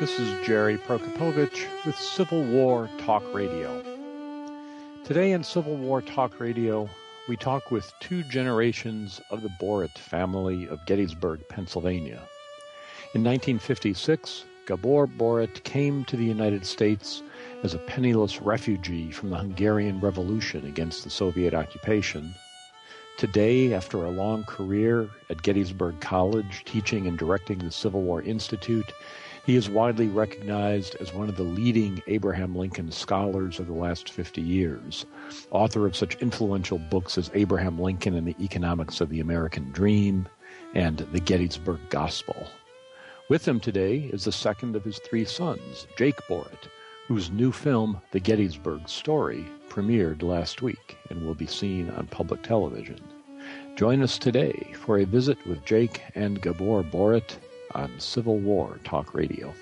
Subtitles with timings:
[0.00, 3.80] This is Gerry Prokopowicz with Civil War Talk Radio.
[5.04, 6.90] Today in Civil War Talk Radio,
[7.28, 12.20] we talk with two generations of the Boritt family of Gettysburg, Pennsylvania.
[13.14, 17.22] In 1956, Gabor Boritt came to the United States
[17.62, 22.34] as a penniless refugee from the Hungarian Revolution against the Soviet occupation.
[23.16, 28.92] Today, after a long career at Gettysburg College teaching and directing the Civil War Institute,
[29.44, 34.10] he is widely recognized as one of the leading Abraham Lincoln scholars of the last
[34.10, 35.04] 50 years,
[35.50, 40.26] author of such influential books as Abraham Lincoln and the Economics of the American Dream
[40.74, 42.46] and The Gettysburg Gospel.
[43.28, 46.68] With him today is the second of his three sons, Jake Boritt,
[47.06, 52.42] whose new film, The Gettysburg Story, premiered last week and will be seen on public
[52.42, 53.00] television.
[53.76, 57.36] Join us today for a visit with Jake and Gabor Boritt
[57.74, 59.52] on Civil War Talk Radio.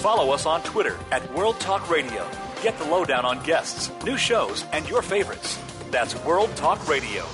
[0.00, 2.26] Follow us on Twitter at World Talk Radio.
[2.62, 5.58] Get the lowdown on guests, new shows, and your favorites.
[5.90, 7.24] That's World Talk Radio.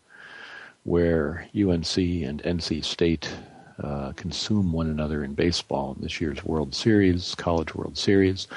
[0.84, 3.30] where UNC and NC State
[3.84, 8.48] uh, consume one another in baseball in this year's World Series, College World Series,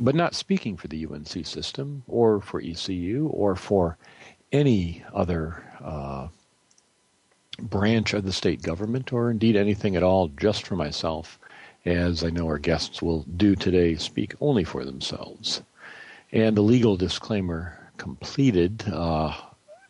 [0.00, 3.96] but not speaking for the UNC system or for ECU or for
[4.50, 6.26] any other uh,
[7.58, 11.38] branch of the state government or indeed anything at all just for myself,
[11.84, 15.62] as I know our guests will do today, speak only for themselves.
[16.32, 19.34] And the legal disclaimer completed, uh,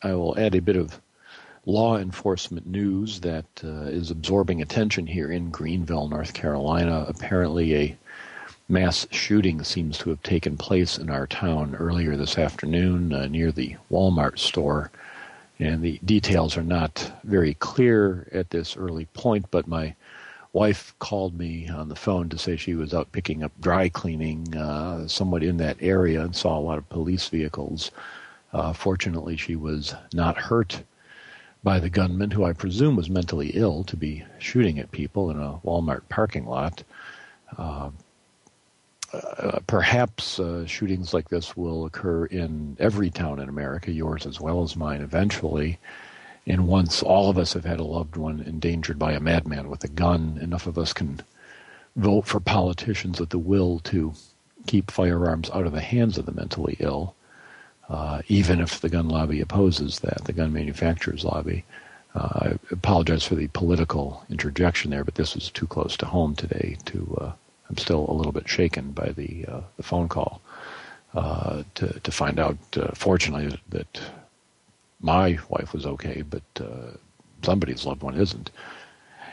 [0.03, 1.00] I will add a bit of
[1.65, 7.05] law enforcement news that uh, is absorbing attention here in Greenville, North Carolina.
[7.09, 7.97] Apparently, a
[8.69, 13.53] mass shooting seems to have taken place in our town earlier this afternoon uh, near
[13.53, 14.91] the Walmart store.
[15.58, 19.94] And the details are not very clear at this early point, but my
[20.52, 24.54] wife called me on the phone to say she was out picking up dry cleaning
[24.56, 27.90] uh, somewhat in that area and saw a lot of police vehicles.
[28.52, 30.82] Uh, fortunately, she was not hurt
[31.64, 35.38] by the gunman, who I presume was mentally ill to be shooting at people in
[35.38, 36.82] a Walmart parking lot.
[37.56, 37.90] Uh,
[39.12, 44.41] uh, perhaps uh, shootings like this will occur in every town in America, yours as
[44.41, 45.79] well as mine, eventually.
[46.47, 49.85] And once all of us have had a loved one endangered by a madman with
[49.85, 51.20] a gun, enough of us can
[51.94, 54.14] vote for politicians with the will to
[54.67, 57.15] keep firearms out of the hands of the mentally ill,
[57.88, 61.65] uh, even if the gun lobby opposes that, the gun manufacturers lobby.
[62.15, 66.35] Uh, I apologize for the political interjection there, but this was too close to home
[66.35, 67.32] today to uh,
[67.72, 70.42] I'm still a little bit shaken by the uh, the phone call
[71.14, 72.58] uh, to to find out.
[72.76, 73.98] Uh, fortunately, that
[75.00, 76.90] my wife was okay, but uh,
[77.42, 78.50] somebody's loved one isn't.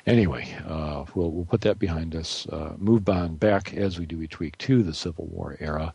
[0.08, 2.48] anyway, uh, we'll we'll put that behind us.
[2.48, 5.94] Uh, move on back as we do each week to the Civil War era,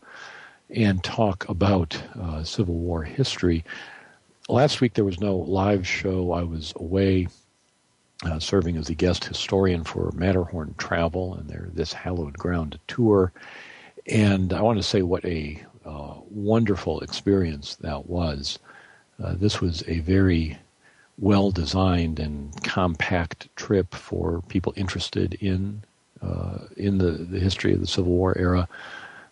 [0.68, 1.96] and talk about
[2.42, 3.64] Civil War history.
[4.50, 6.32] Last week there was no live show.
[6.32, 7.28] I was away.
[8.22, 13.32] Uh, serving as the guest historian for Matterhorn Travel and their This Hallowed Ground tour.
[14.06, 18.58] And I want to say what a uh, wonderful experience that was.
[19.22, 20.56] Uh, this was a very
[21.18, 25.82] well designed and compact trip for people interested in
[26.22, 28.68] uh, in the, the history of the Civil War era.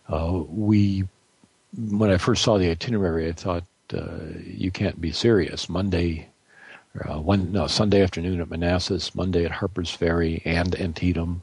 [0.09, 1.05] Uh, we,
[1.75, 3.63] when I first saw the itinerary, I thought
[3.93, 5.69] uh, you can't be serious.
[5.69, 6.27] Monday,
[7.01, 11.41] uh, one no Sunday afternoon at Manassas, Monday at Harper's Ferry and Antietam,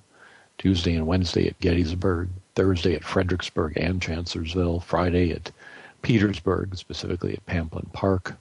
[0.59, 5.51] Tuesday and Wednesday at Gettysburg, Thursday at Fredericksburg and Chancellorsville, Friday at
[6.03, 8.35] Petersburg, specifically at Pamplin Park,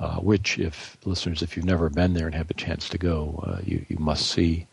[0.00, 3.42] uh, which, if listeners, if you've never been there and have a chance to go,
[3.46, 4.66] uh, you, you must see.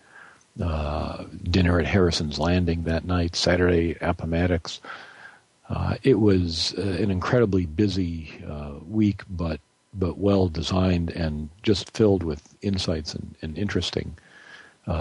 [0.62, 4.82] Uh, dinner at Harrison's Landing that night, Saturday, Appomattox.
[5.70, 9.62] Uh, it was uh, an incredibly busy uh, week, but
[9.94, 14.18] but well designed and just filled with insights and, and interesting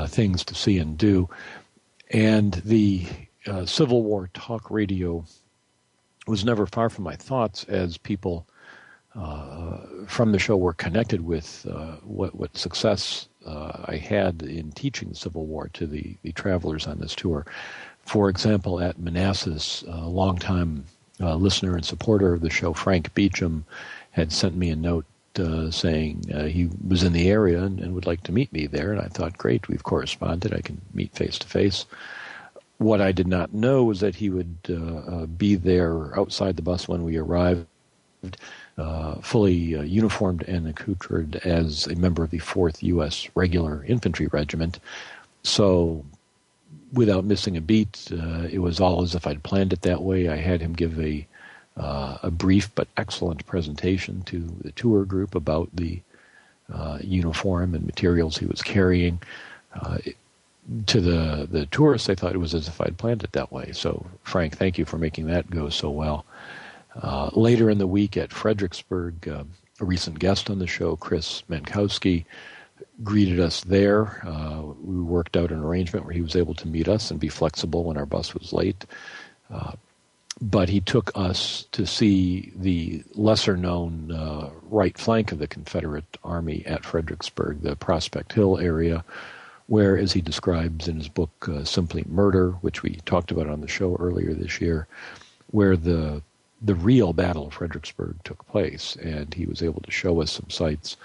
[0.07, 1.29] things to see and do.
[2.11, 3.07] And the
[3.47, 5.25] uh, Civil War talk radio
[6.27, 8.47] was never far from my thoughts as people
[9.15, 14.71] uh, from the show were connected with uh, what, what success uh, I had in
[14.73, 17.47] teaching the Civil War to the, the travelers on this tour.
[18.05, 20.85] For example, at Manassas, a longtime
[21.21, 23.65] uh, listener and supporter of the show, Frank Beecham,
[24.13, 25.05] had sent me a note
[25.39, 28.67] uh, saying uh, he was in the area and, and, would like to meet me
[28.67, 28.93] there.
[28.93, 30.53] And I thought, great, we've corresponded.
[30.53, 31.87] I can meet face to face.
[32.79, 36.63] What I did not know was that he would uh, uh be there outside the
[36.63, 37.67] bus when we arrived,
[38.77, 43.29] uh, fully uh, uniformed and accoutred as a member of the 4th U.S.
[43.35, 44.79] Regular Infantry Regiment.
[45.43, 46.05] So,
[46.93, 50.29] without missing a beat, it was all as if I'd planned it that way.
[50.29, 51.27] I had him give a
[51.79, 56.01] a brief but excellent presentation to the tour group about the
[57.01, 59.21] uniform and materials he was carrying.
[60.05, 60.17] It,
[60.87, 63.73] to the the tourists, they thought it was as if I'd planned it that way.
[63.73, 66.27] So, Frank, thank you for making that go so well.
[67.01, 69.45] Uh, later in the week at Fredericksburg, uh,
[69.81, 72.25] a recent guest on the show, Chris Mackowski,
[73.03, 74.21] greeted us there.
[74.27, 77.29] Uh, we worked out an arrangement where he was able to meet us and be
[77.29, 78.85] flexible when our bus was late.
[79.51, 79.73] Uh,
[80.41, 86.17] but he took us to see the lesser known uh, right flank of the Confederate
[86.23, 89.05] Army at Fredericksburg, the Prospect Hill area
[89.69, 93.61] where, as he describes in his book uh, Simply Murder, which we talked about on
[93.61, 94.89] the show earlier this year,
[95.51, 96.23] where the
[96.61, 100.51] the real Battle of Fredericksburg took place, and he was able to show us some
[100.51, 100.97] sites.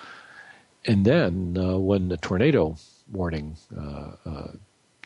[0.86, 2.76] And then, uh, when the tornado
[3.12, 4.52] warning uh, uh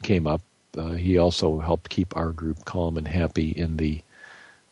[0.03, 0.41] came up,
[0.77, 4.01] uh, he also helped keep our group calm and happy in the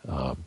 [0.08, 0.46] um,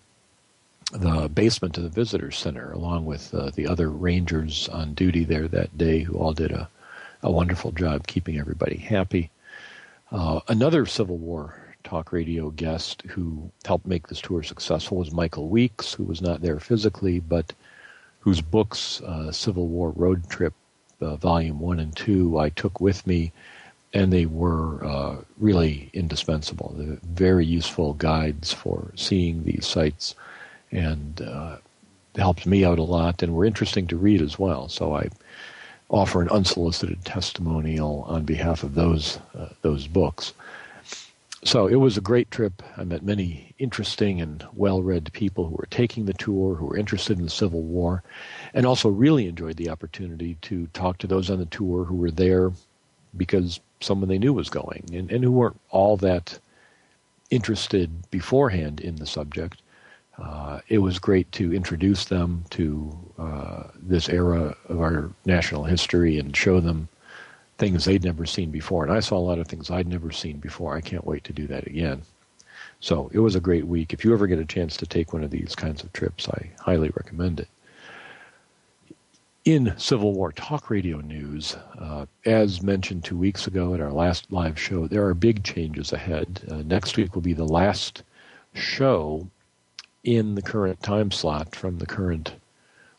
[0.93, 5.49] the basement of the visitor center, along with uh, the other rangers on duty there
[5.49, 6.69] that day, who all did a
[7.23, 9.31] a wonderful job keeping everybody happy.
[10.11, 15.49] Uh, another Civil War talk radio guest who helped make this tour successful was Michael
[15.49, 17.53] Weeks, who was not there physically, but
[18.21, 20.55] whose books, uh, Civil War Road Trip,
[21.01, 23.33] uh, Volume 1 and 2, I took with me,
[23.93, 26.75] and they were uh, really indispensable.
[26.77, 30.15] They're very useful guides for seeing these sites
[30.71, 31.57] and uh,
[32.17, 34.69] helped me out a lot and were interesting to read as well.
[34.69, 35.09] So I
[35.89, 40.35] offer an unsolicited testimonial on behalf of those uh, those books.
[41.45, 42.63] So it was a great trip.
[42.77, 47.17] I met many interesting and well-read people who were taking the tour, who were interested
[47.17, 48.03] in the Civil War,
[48.53, 52.11] and also really enjoyed the opportunity to talk to those on the tour who were
[52.11, 52.51] there
[53.17, 56.39] because someone they knew was going, and, and who weren't all that
[57.31, 59.63] interested beforehand in the subject,
[60.19, 66.19] uh, it was great to introduce them to uh, this era of our national history
[66.19, 66.89] and show them
[67.59, 68.85] things they'd never seen before.
[68.85, 70.75] And I saw a lot of things I'd never seen before.
[70.75, 72.03] I can't wait to do that again.
[72.81, 73.93] So it was a great week.
[73.93, 76.51] If you ever get a chance to take one of these kinds of trips, I
[76.61, 77.49] highly recommend it.
[79.49, 84.31] In Civil War Talk Radio news, uh, as mentioned two weeks ago at our last
[84.31, 86.43] live show, there are big changes ahead.
[86.51, 88.03] Uh, next week will be the last
[88.53, 89.27] show
[90.05, 92.35] in the current time slot from the current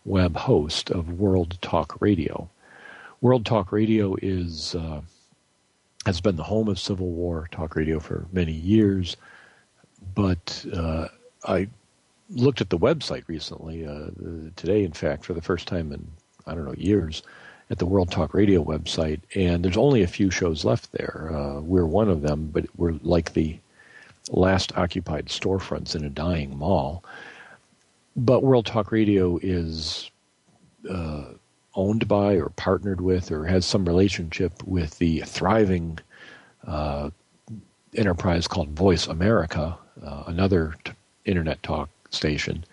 [0.06, 2.50] web host of World Talk Radio.
[3.22, 5.02] World Talk Radio is uh,
[6.08, 9.16] has been the home of Civil War talk radio for many years,
[10.16, 11.10] but uh,
[11.46, 11.68] I
[12.32, 14.08] looked at the website recently uh,
[14.56, 16.08] today, in fact, for the first time in
[16.48, 17.24] I don't know years,
[17.70, 21.30] at the World Talk Radio website, and there's only a few shows left there.
[21.34, 23.60] Uh, we're one of them, but we're like the
[24.32, 27.04] last occupied storefronts in a dying mall.
[28.16, 30.10] But World Talk Radio is
[30.90, 31.26] uh,
[31.76, 36.00] owned by or partnered with or has some relationship with the thriving
[36.66, 37.12] uh,
[37.96, 40.92] enterprise called Voice America, uh, another t-
[41.26, 42.66] internet talk station.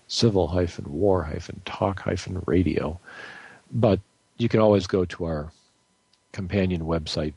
[0.07, 0.47] civil
[0.87, 2.99] war hyphen talk hyphen radio.
[3.71, 4.01] But
[4.39, 5.53] you can always go to our
[6.33, 7.35] companion website,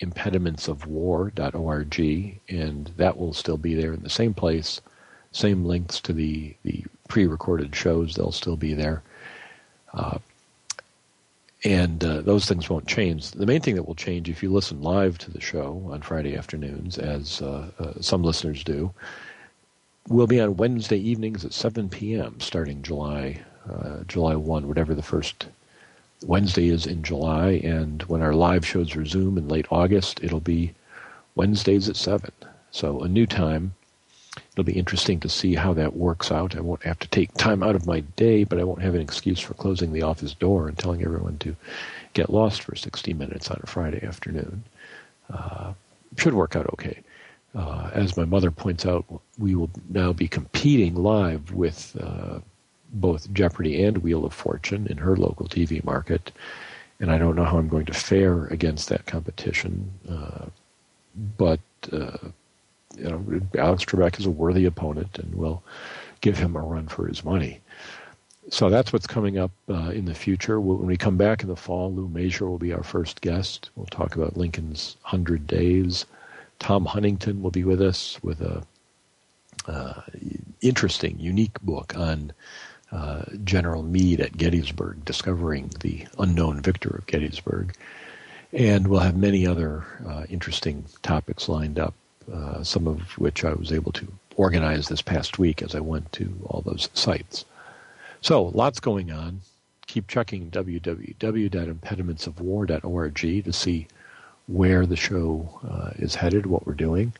[0.00, 4.80] impedimentsofwar.org, and that will still be there in the same place.
[5.34, 9.02] Same links to the, the pre recorded shows, they'll still be there.
[9.92, 10.18] Uh,
[11.64, 13.30] and uh, those things won't change.
[13.32, 16.36] The main thing that will change if you listen live to the show on Friday
[16.36, 18.92] afternoons, as uh, uh some listeners do,
[20.08, 22.38] will be on Wednesday evenings at 7 p.m.
[22.38, 25.46] starting July uh, July 1, whatever the first
[26.26, 30.74] Wednesday is in July, and when our live shows resume in late August, it'll be
[31.34, 32.30] Wednesdays at 7.
[32.70, 33.74] So a new time.
[34.52, 36.56] It'll be interesting to see how that works out.
[36.56, 39.00] I won't have to take time out of my day, but I won't have an
[39.00, 41.56] excuse for closing the office door and telling everyone to
[42.14, 44.64] get lost for 60 minutes on a Friday afternoon.
[45.32, 45.72] Uh,
[46.16, 47.00] should work out okay.
[47.54, 49.04] Uh, as my mother points out,
[49.38, 52.40] we will now be competing live with uh,
[52.94, 56.32] both Jeopardy and Wheel of Fortune in her local TV market,
[57.00, 59.90] and I don't know how I'm going to fare against that competition.
[60.08, 60.46] Uh,
[61.38, 61.60] but
[61.92, 62.18] uh,
[62.96, 65.62] you know, Alex Trebek is a worthy opponent, and we'll
[66.20, 67.60] give him a run for his money.
[68.50, 70.60] So that's what's coming up uh, in the future.
[70.60, 73.70] When we come back in the fall, Lou Masur will be our first guest.
[73.74, 76.04] We'll talk about Lincoln's 100 Days.
[76.58, 78.62] Tom Huntington will be with us with a
[79.66, 80.02] uh,
[80.60, 82.32] interesting, unique book on
[82.92, 87.74] uh, General Meade at Gettysburg, discovering the unknown victor of Gettysburg.
[88.52, 91.94] And we'll have many other uh, interesting topics lined up,
[92.32, 96.12] uh, some of which I was able to organize this past week as I went
[96.12, 97.44] to all those sites.
[98.20, 99.40] So, lots going on.
[99.86, 103.86] Keep checking www.impedimentsofwar.org to see
[104.46, 107.12] where the show uh, is headed, what we're doing.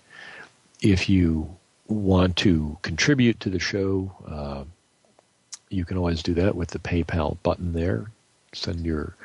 [0.80, 1.56] If you
[1.88, 4.64] want to contribute to the show, uh,
[5.68, 8.06] you can always do that with the PayPal button there.
[8.52, 9.16] Send your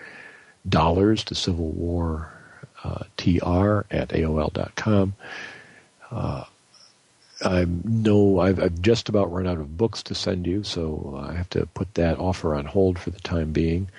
[0.68, 2.32] dollars to Civil War
[2.84, 5.14] uh, TR at AOL.com.
[6.12, 6.44] Uh,
[7.44, 11.34] I know I've, I've, just about run out of books to send you, so I
[11.34, 13.90] have to put that offer on hold for the time being.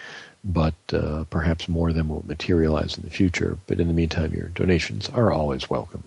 [0.45, 3.59] But uh, perhaps more of them will materialize in the future.
[3.67, 6.03] But in the meantime, your donations are always welcome.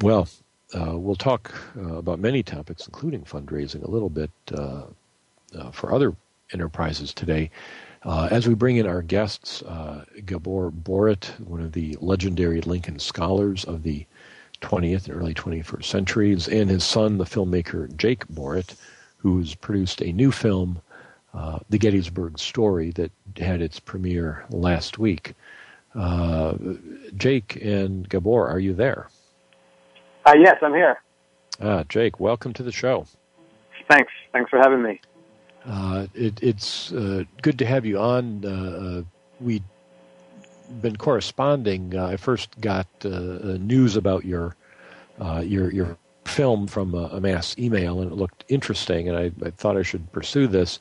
[0.00, 0.28] Well,
[0.74, 4.82] uh, we'll talk uh, about many topics, including fundraising, a little bit uh,
[5.56, 6.14] uh, for other
[6.52, 7.50] enterprises today.
[8.02, 9.62] Uh, as we bring in our guests,
[10.26, 14.04] Gabor Boritt, one of the legendary Lincoln scholars of the
[14.64, 18.74] 20th and early 21st centuries, and his son, the filmmaker Jake Boritt,
[19.18, 20.80] who's produced a new film,
[21.34, 25.34] uh, The Gettysburg Story, that had its premiere last week.
[25.94, 26.54] Uh,
[27.16, 29.08] Jake and Gabor, are you there?
[30.26, 30.96] Uh, yes, I'm here.
[31.60, 33.06] Ah, Jake, welcome to the show.
[33.90, 34.12] Thanks.
[34.32, 35.00] Thanks for having me.
[35.66, 38.44] Uh, it, it's uh, good to have you on.
[38.44, 39.02] Uh,
[39.40, 39.62] we've
[40.80, 41.96] been corresponding.
[41.96, 43.08] Uh, I first got uh,
[43.58, 44.56] news about your
[45.42, 49.50] your your film from a, a, mass email, and it looked interesting, and I, I
[49.50, 50.80] thought I should pursue this.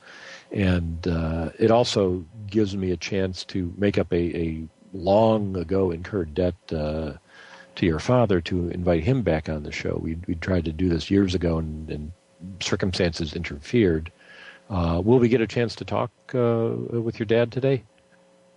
[0.51, 1.05] And
[1.59, 6.55] it also gives me a chance to make up a, a long ago incurred debt
[6.67, 7.19] to
[7.85, 9.99] your father to invite him back on the show.
[10.01, 12.11] We we tried to do this years ago, and, and
[12.61, 14.11] circumstances interfered.
[14.69, 17.83] Uh, will we get a chance to talk uh, with your dad today?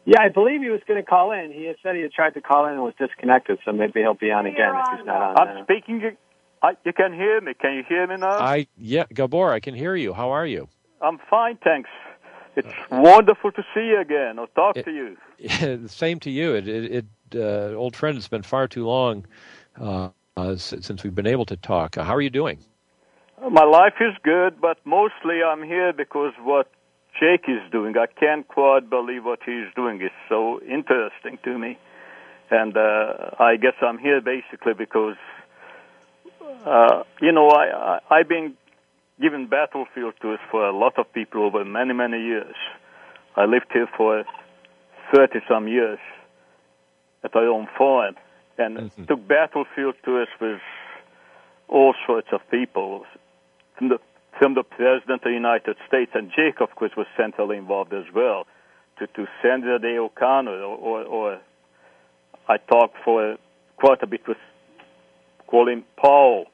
[0.06, 1.52] Yeah, I believe he was going to call in.
[1.52, 4.14] He had said he had tried to call in and was disconnected, so maybe he'll
[4.14, 5.36] be on again if he's not on.
[5.36, 5.64] I'm now.
[5.64, 6.00] speaking.
[6.00, 6.16] You,
[6.62, 7.54] I, you can hear me.
[7.54, 8.38] Can you hear me now?
[8.38, 10.14] I yeah, Gabor, I can hear you.
[10.14, 10.68] How are you?
[11.02, 11.90] I'm fine, thanks.
[12.54, 15.16] It's wonderful to see you again or talk it, to you.
[15.38, 16.54] Yeah, same to you.
[16.54, 19.26] It, it, it uh, old friend, it's been far too long
[19.78, 21.96] uh, uh, since we've been able to talk.
[21.96, 22.58] how are you doing?
[23.50, 26.70] My life is good, but mostly I'm here because what
[27.18, 30.00] Jake is doing, I can't quite believe what he's doing.
[30.02, 31.78] is so interesting to me.
[32.50, 35.16] And uh, I guess I'm here basically because,
[36.64, 38.54] uh, you know, I, I, I've been
[39.20, 42.54] giving battlefield tours for a lot of people over many, many years.
[43.34, 44.24] I lived here for
[45.14, 45.98] 30 some years
[47.24, 48.14] at our own farm
[48.58, 49.04] and mm-hmm.
[49.04, 50.60] took battlefield tours with
[51.68, 53.04] all sorts of people
[53.76, 53.98] from the,
[54.38, 58.04] from the President of the United States, and Jake, of course, was centrally involved as
[58.14, 58.46] well,
[58.98, 61.40] to, to Sandra Day O'Connor, or, or, or
[62.48, 63.36] I talked for
[63.76, 64.38] quite a bit with
[65.48, 66.46] Colin Powell.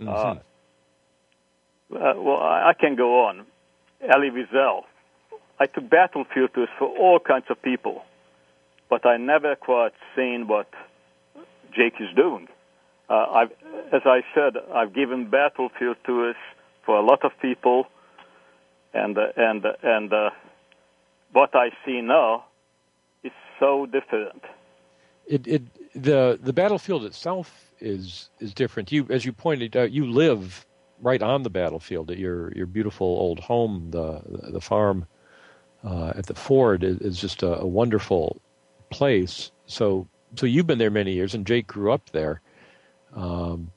[0.00, 0.08] Mm-hmm.
[0.08, 3.46] Uh, uh, well, I, I can go on.
[4.00, 4.82] Elie Wiesel.
[5.58, 8.02] I took battlefield tours for all kinds of people,
[8.90, 10.68] but I never quite seen what
[11.74, 12.48] Jake is doing.
[13.08, 13.52] Uh, I've,
[13.92, 16.36] as I said, I've given battlefield tours
[16.86, 17.86] for a lot of people,
[18.94, 20.30] and and and uh,
[21.32, 22.44] what I see now
[23.24, 24.42] is so different.
[25.26, 25.62] It, it
[25.94, 28.92] the the battlefield itself is is different.
[28.92, 30.64] You, as you pointed out, you live
[31.02, 33.90] right on the battlefield at your your beautiful old home.
[33.90, 35.06] The the farm
[35.84, 38.40] uh, at the ford is, is just a, a, wonderful
[38.90, 39.50] place.
[39.66, 42.40] So so you've been there many years, and Jake grew up there.
[43.14, 43.70] Um,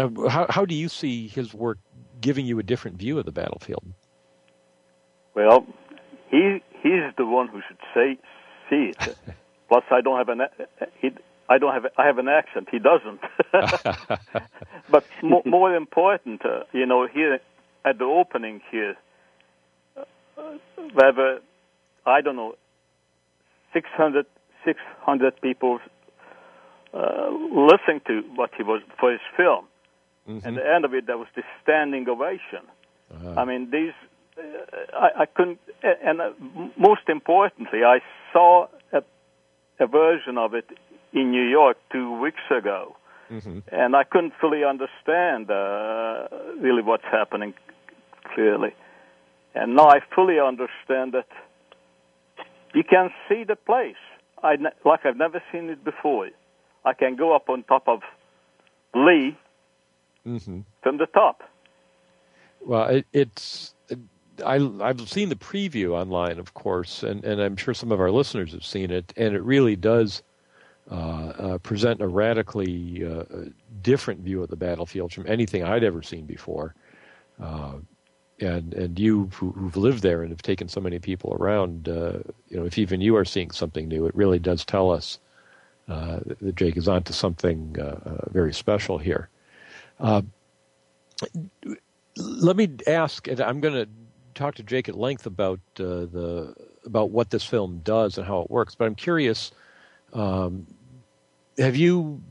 [0.00, 1.78] uh, how how do you see his work
[2.20, 3.84] giving you a different view of the battlefield?
[5.34, 5.66] Well,
[6.30, 8.18] he he's the one who should say
[8.68, 9.16] see it.
[9.68, 10.40] Plus, I don't have an
[11.00, 11.10] he,
[11.48, 12.68] I don't have I have an accent.
[12.70, 13.20] He doesn't.
[14.90, 17.38] but more, more important, uh, you know, here
[17.84, 18.96] at the opening here,
[19.96, 20.04] uh,
[20.94, 21.40] whether
[22.06, 22.54] I don't know,
[23.72, 24.26] 600,
[24.64, 25.78] 600 people
[26.92, 29.66] uh, listening to what he was for his film.
[30.28, 30.46] Mm-hmm.
[30.46, 32.64] And the end of it, there was this standing ovation.
[33.12, 33.34] Uh-huh.
[33.40, 33.92] I mean, these,
[34.38, 34.42] uh,
[34.96, 36.30] I, I couldn't, and uh,
[36.76, 38.00] most importantly, I
[38.32, 39.02] saw a,
[39.80, 40.68] a version of it
[41.12, 42.96] in New York two weeks ago,
[43.30, 43.60] mm-hmm.
[43.72, 47.54] and I couldn't fully understand uh, really what's happening
[48.34, 48.74] clearly.
[49.54, 51.26] And now I fully understand that
[52.72, 53.96] you can see the place
[54.42, 56.28] I like I've never seen it before.
[56.84, 58.00] I can go up on top of
[58.94, 59.36] Lee
[60.26, 60.60] mm-hmm.
[60.82, 61.42] from the top.
[62.60, 63.74] Well, it, it's.
[64.44, 68.10] I, I've seen the preview online, of course, and, and I'm sure some of our
[68.10, 70.22] listeners have seen it, and it really does
[70.90, 73.22] uh, uh, present a radically uh,
[73.80, 76.74] different view of the battlefield from anything I'd ever seen before.
[77.40, 77.74] Uh,
[78.40, 82.18] and and you who, have lived there and have taken so many people around, uh,
[82.48, 85.20] you know, if even you are seeing something new, it really does tell us
[85.86, 87.76] uh, that Jake is onto something
[88.32, 89.28] very special here.
[92.16, 93.88] Let me ask, and I'm going to
[94.34, 98.50] talk to Jake at length about the about what this film does and how it
[98.50, 99.52] works, but I'm curious
[100.12, 100.66] um,
[101.58, 102.22] have you,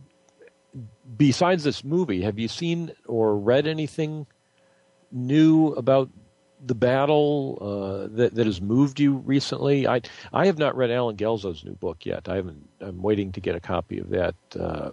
[1.17, 4.25] besides this movie, have you seen or read anything
[5.11, 6.09] new about
[6.65, 9.87] the battle uh, that that has moved you recently?
[9.87, 10.01] I
[10.33, 12.27] I have not read Allen Guelzo's new book yet.
[12.27, 12.67] I haven't.
[12.81, 14.35] I'm waiting to get a copy of that.
[14.59, 14.91] Uh,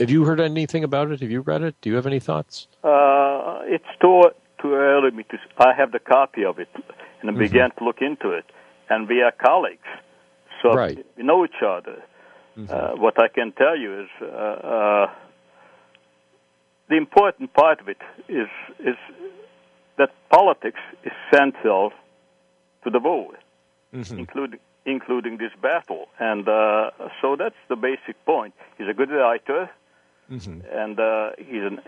[0.00, 1.20] have you heard anything about it?
[1.20, 1.74] Have you read it?
[1.82, 2.66] Do you have any thoughts?
[2.82, 4.22] Uh, it's too
[4.60, 5.38] too early me to.
[5.58, 7.38] I have the copy of it, and I mm-hmm.
[7.38, 8.44] began to look into it,
[8.88, 9.90] and we are colleagues,
[10.62, 11.04] so right.
[11.16, 12.02] we know each other.
[12.56, 12.72] Mm-hmm.
[12.72, 15.06] Uh, what I can tell you is uh, uh,
[16.88, 18.48] the important part of it is
[18.80, 18.96] is
[19.98, 21.92] that politics is central
[22.84, 23.36] to the vote,
[23.94, 24.18] mm-hmm.
[24.18, 28.54] including including this battle, and uh, so that's the basic point.
[28.78, 29.70] He's a good writer,
[30.30, 30.60] mm-hmm.
[30.72, 31.80] and uh, he's an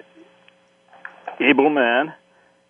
[1.40, 2.12] able man,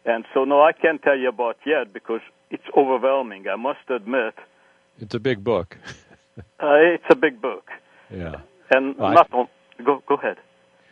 [0.04, 3.48] and so no, I can't tell you about yet because it's overwhelming.
[3.48, 4.35] I must admit.
[4.98, 5.76] It's a big book.
[6.38, 7.68] uh, it's a big book.
[8.11, 8.37] Yeah.
[8.70, 9.48] And well, not on,
[9.85, 10.37] go go ahead.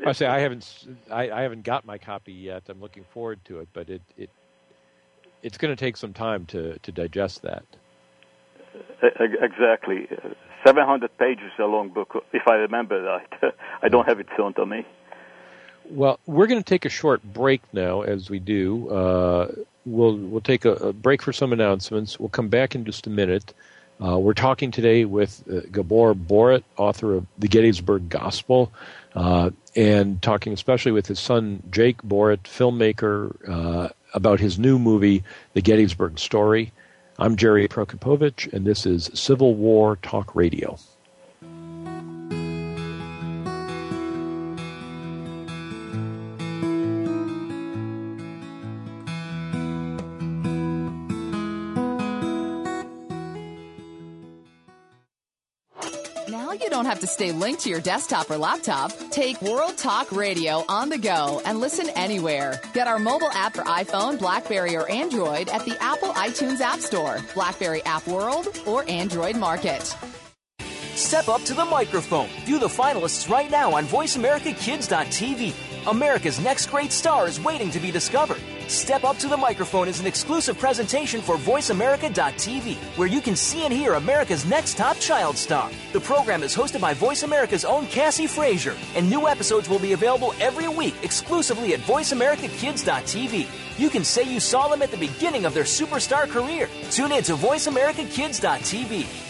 [0.07, 2.65] I say I haven't I, I haven't got my copy yet.
[2.69, 4.31] I'm looking forward to it, but it, it
[5.43, 7.65] it's going to take some time to, to digest that.
[9.03, 10.09] Exactly.
[10.65, 13.55] 700 pages a long book, if I remember right.
[13.83, 14.87] I don't have it shown to me.
[15.89, 18.89] Well, we're going to take a short break now, as we do.
[18.91, 19.53] Uh,
[19.85, 22.21] we'll we'll take a, a, break for some announcements.
[22.21, 23.53] We'll come back in just a minute.
[24.03, 28.73] Uh, we're talking today with uh, Gabor Boritt, author of The Gettysburg Gospel,
[29.15, 35.23] uh, and talking especially with his son Jake Boritt, filmmaker, uh, about his new movie,
[35.53, 36.73] The Gettysburg Story.
[37.23, 40.79] I'm Gerry Prokopowicz, and this is Civil War Talk Radio.
[57.11, 58.93] Stay linked to your desktop or laptop.
[59.11, 62.61] Take World Talk Radio on the go and listen anywhere.
[62.73, 67.19] Get our mobile app for iPhone, Blackberry, or Android at the Apple iTunes App Store,
[67.35, 69.95] Blackberry App World, or Android Market.
[70.95, 72.29] Step up to the microphone.
[72.45, 75.55] View the finalists right now on VoiceAmericaKids.tv.
[75.87, 78.41] America's next great star is waiting to be discovered.
[78.71, 83.65] Step Up to the Microphone is an exclusive presentation for VoiceAmerica.tv, where you can see
[83.65, 85.69] and hear America's next top child star.
[85.93, 89.93] The program is hosted by Voice America's own Cassie Frazier, and new episodes will be
[89.93, 93.49] available every week exclusively at VoiceAmericaKids.tv.
[93.77, 96.69] You can say you saw them at the beginning of their superstar career.
[96.93, 99.30] Tune in to VoiceAmericaKids.tv.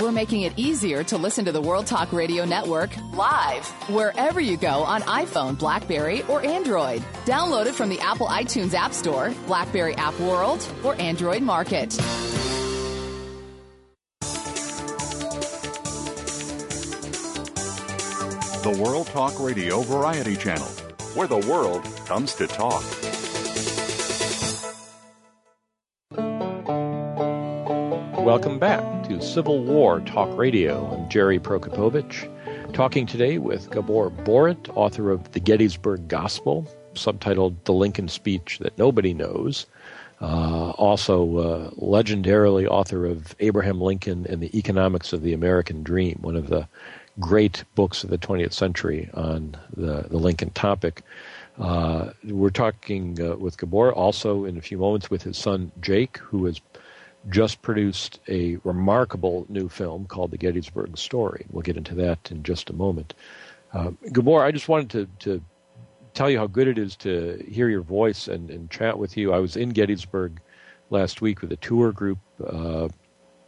[0.00, 4.56] We're making it easier to listen to the World Talk Radio Network live wherever you
[4.56, 7.02] go on iPhone, Blackberry, or Android.
[7.26, 11.90] Download it from the Apple iTunes App Store, Blackberry App World, or Android Market.
[18.62, 20.68] The World Talk Radio Variety Channel,
[21.14, 22.82] where the world comes to talk.
[28.24, 30.86] Welcome back to Civil War Talk Radio.
[30.92, 32.28] I'm Gerry Prokopowicz,
[32.74, 38.76] talking today with Gabor Boritt, author of The Gettysburg Gospel, subtitled The Lincoln Speech That
[38.76, 39.66] Nobody Knows.
[40.20, 46.18] Uh, also, uh, legendarily author of Abraham Lincoln and the Economics of the American Dream,
[46.20, 46.68] one of the
[47.18, 51.02] great books of the 20th century on the, the Lincoln topic.
[51.58, 56.18] Uh, we're talking uh, with Gabor also in a few moments with his son Jake,
[56.18, 56.60] who has
[57.28, 61.46] just produced a remarkable new film called The Gettysburg Story.
[61.50, 63.14] We'll get into that in just a moment.
[63.72, 65.44] Uh, Gabor, I just wanted to, to
[66.14, 69.32] tell you how good it is to hear your voice and, and chat with you.
[69.32, 70.40] I was in Gettysburg
[70.88, 72.88] last week with a tour group uh,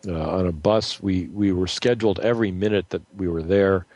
[0.06, 1.02] uh, on a bus.
[1.02, 3.86] We we were scheduled every minute that we were there,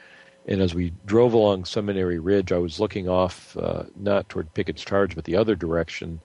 [0.46, 4.84] and as we drove along Seminary Ridge, I was looking off uh, not toward Pickett's
[4.84, 6.20] Charge, but the other direction,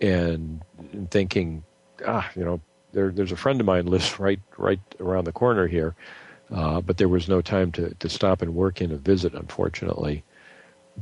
[0.00, 1.62] and, and thinking,
[2.06, 2.60] ah, you know,
[2.92, 5.94] there, there's a friend of mine lives right right around the corner here,
[6.54, 10.22] uh, but there was no time to, to stop and work in a visit, unfortunately.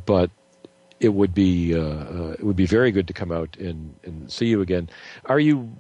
[0.06, 0.30] But
[1.00, 4.30] it would be uh, uh, it would be very good to come out and, and
[4.30, 4.88] see you again.
[5.26, 5.70] Are you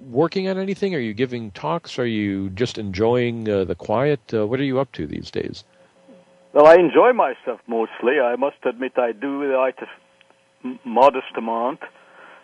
[0.00, 0.94] working on anything?
[0.94, 1.98] Are you giving talks?
[1.98, 4.20] Are you just enjoying uh, the quiet?
[4.32, 5.64] Uh, what are you up to these days?
[6.52, 8.20] Well, I enjoy myself mostly.
[8.20, 11.80] I must admit, I do write a modest amount.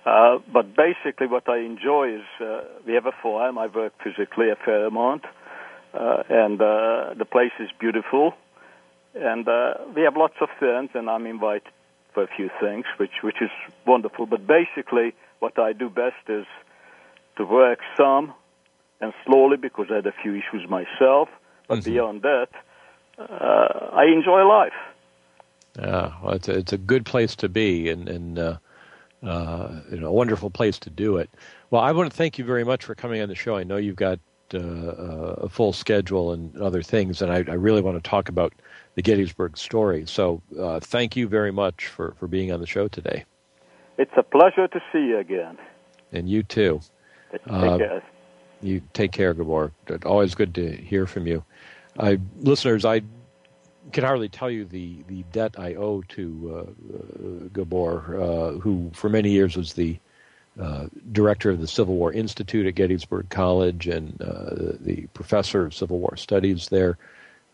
[0.04, 3.58] Uh, but basically, what I enjoy is uh, we have a farm.
[3.58, 5.24] I work physically a fair amount,
[5.92, 8.34] uh, and uh, the place is beautiful.
[9.14, 11.68] And uh, we have lots of friends, and I'm invited
[12.14, 13.50] for a few things, which which is
[13.86, 14.24] wonderful.
[14.24, 16.46] But basically, what I do best is
[17.36, 18.32] to work some
[19.02, 21.28] and slowly because I had a few issues myself.
[21.68, 21.90] But mm-hmm.
[21.90, 22.48] beyond that,
[23.18, 24.72] uh, I enjoy life.
[25.78, 28.38] Yeah, well, it's a, it's a good place to be, and and.
[28.38, 28.56] Uh
[29.22, 31.30] uh, you know, a wonderful place to do it.
[31.70, 33.56] Well, I want to thank you very much for coming on the show.
[33.56, 34.18] I know you've got
[34.54, 38.52] uh, a full schedule and other things, and I, I, really want to talk about
[38.96, 40.04] the Gettysburg story.
[40.06, 43.24] So, uh, thank you very much for, for being on the show today.
[43.96, 45.58] It's a pleasure to see you again.
[46.12, 46.80] And you too.
[47.30, 48.02] Take uh, care.
[48.62, 49.72] You take care, Gabor.
[50.04, 51.44] Always good to hear from you.
[51.98, 53.02] I, listeners, I
[53.90, 58.90] can hardly tell you the, the debt I owe to uh, uh, Gabor, uh, who
[58.94, 59.98] for many years was the
[60.60, 65.74] uh, director of the Civil War Institute at Gettysburg College and uh, the professor of
[65.74, 66.98] Civil War Studies there.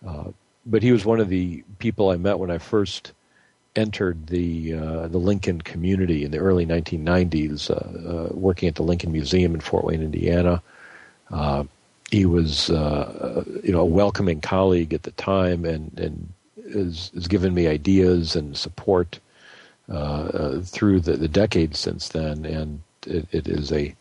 [0.06, 0.30] Uh,
[0.64, 3.12] but he was one of the people I met when I first
[3.76, 9.60] entered the the Lincoln community in the early 1990s, working at the Lincoln Museum in
[9.60, 10.62] Fort Wayne, Indiana
[12.10, 16.32] he was uh, you know a welcoming colleague at the time and and
[16.72, 19.18] has, has given me ideas and support
[19.88, 23.94] uh, uh, through the, the decades since then and it, it is a,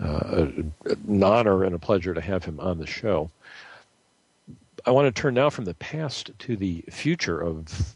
[0.00, 0.48] uh,
[0.86, 3.30] an honor and a pleasure to have him on the show.
[4.86, 7.94] I want to turn now from the past to the future of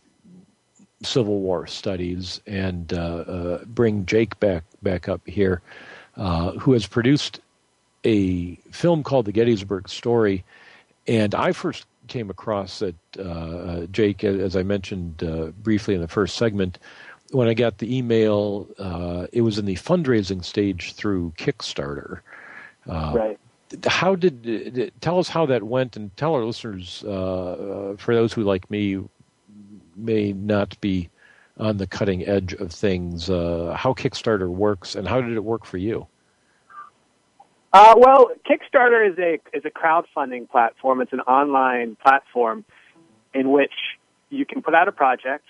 [1.03, 5.61] Civil War studies and uh, uh, bring Jake back back up here,
[6.15, 7.41] who has produced
[8.05, 10.45] a film called The Gettysburg Story,
[11.07, 16.09] and I first came across it, uh, Jake, as I mentioned uh, briefly in the
[16.09, 16.79] first segment.
[17.33, 22.21] When I got the email, uh, it was in the fundraising stage through Kickstarter.
[22.89, 23.39] Uh, right.
[23.87, 28.33] How did tell us how that went, and tell our listeners, uh, uh, for those
[28.33, 28.99] who like me
[29.95, 31.11] may not be
[31.59, 35.77] on the cutting edge of things, how Kickstarter works, and how did it work for
[35.77, 36.07] you?
[37.73, 41.01] Uh, well, Kickstarter is a is a crowdfunding platform.
[41.01, 42.65] It's an online platform
[43.35, 43.73] in which
[44.31, 45.45] you can put out a project.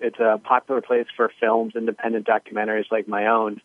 [0.00, 3.60] It's a popular place for films, independent documentaries like my own,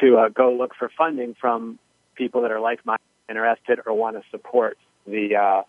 [0.00, 1.78] to uh, go look for funding from
[2.14, 5.62] people that are like minded, interested, or want to support the uh,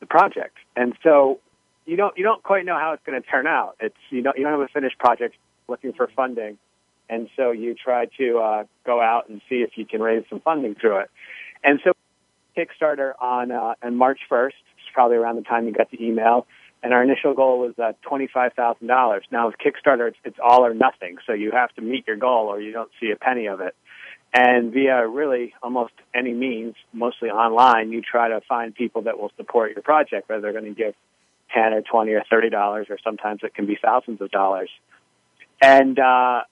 [0.00, 0.56] the project.
[0.76, 1.40] And so
[1.84, 3.76] you don't you don't quite know how it's going to turn out.
[3.80, 5.34] It's you don't you don't have a finished project
[5.68, 6.58] looking for funding,
[7.08, 10.40] and so you try to uh, go out and see if you can raise some
[10.40, 11.10] funding through it.
[11.62, 11.92] And so
[12.56, 16.46] Kickstarter on uh, on March 1st, it's probably around the time you got the email,
[16.82, 19.24] and our initial goal was uh, twenty five thousand dollars.
[19.30, 22.48] Now with Kickstarter, it's, it's all or nothing, so you have to meet your goal
[22.48, 23.74] or you don't see a penny of it.
[24.32, 29.30] And via really almost any means, mostly online, you try to find people that will
[29.36, 30.94] support your project, whether they're going to give
[31.54, 34.70] ten or twenty or thirty dollars, or sometimes it can be thousands of dollars.
[35.62, 36.42] And uh,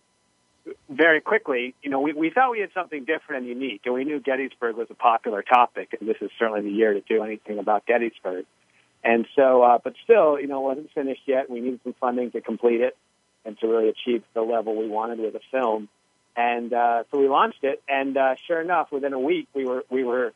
[0.89, 4.05] very quickly, you know, we, we thought we had something different and unique, and we
[4.05, 7.59] knew Gettysburg was a popular topic, and this is certainly the year to do anything
[7.59, 8.47] about Gettysburg.
[9.03, 11.51] And so, uh, but still, you know, it wasn't finished yet.
[11.51, 12.97] We needed some funding to complete it
[13.45, 15.89] and to really achieve the level we wanted with the film.
[16.37, 19.85] And uh, so we launched it, and uh, sure enough, within a week, we were
[19.89, 20.33] we were,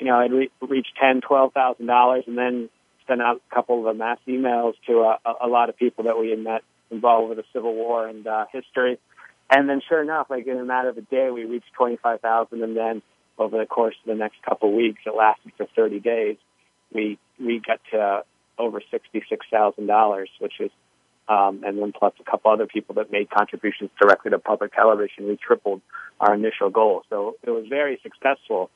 [0.00, 2.70] you know, had re- reached ten, twelve thousand dollars, and then
[3.06, 6.18] sent out a couple of mass emails to uh, a, a lot of people that
[6.18, 8.98] we had met involved with the Civil War and uh, history.
[9.54, 12.20] And then, sure enough, like in a matter of a day, we reached twenty five
[12.22, 13.02] thousand, and then
[13.36, 16.36] over the course of the next couple of weeks, it lasted for thirty days.
[16.94, 18.24] We we got to
[18.58, 20.70] over sixty six thousand dollars, which is
[21.28, 25.28] um, and then plus a couple other people that made contributions directly to public television,
[25.28, 25.82] we tripled
[26.18, 27.02] our initial goal.
[27.10, 28.70] So it was very successful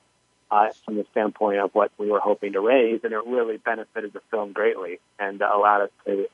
[0.50, 4.12] uh, from the standpoint of what we were hoping to raise, and it really benefited
[4.12, 6.26] the film greatly and uh, allowed us to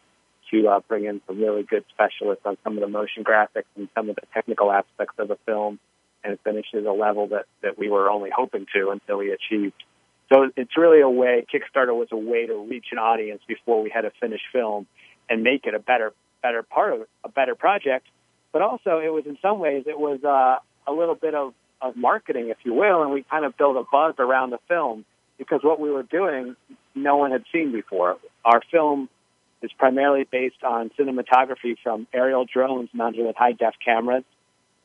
[0.52, 3.88] to uh, bring in some really good specialists on some of the motion graphics and
[3.94, 5.78] some of the technical aspects of the film,
[6.22, 9.82] and finish at a level that that we were only hoping to until we achieved.
[10.32, 11.44] So it's really a way.
[11.52, 14.86] Kickstarter was a way to reach an audience before we had a finished film
[15.28, 16.12] and make it a better
[16.42, 18.06] better part of a better project.
[18.52, 21.96] But also, it was in some ways it was uh, a little bit of, of
[21.96, 25.04] marketing, if you will, and we kind of built a buzz around the film
[25.38, 26.54] because what we were doing,
[26.94, 28.18] no one had seen before.
[28.44, 29.08] Our film
[29.62, 34.24] is primarily based on cinematography from aerial drones mounted with high def cameras,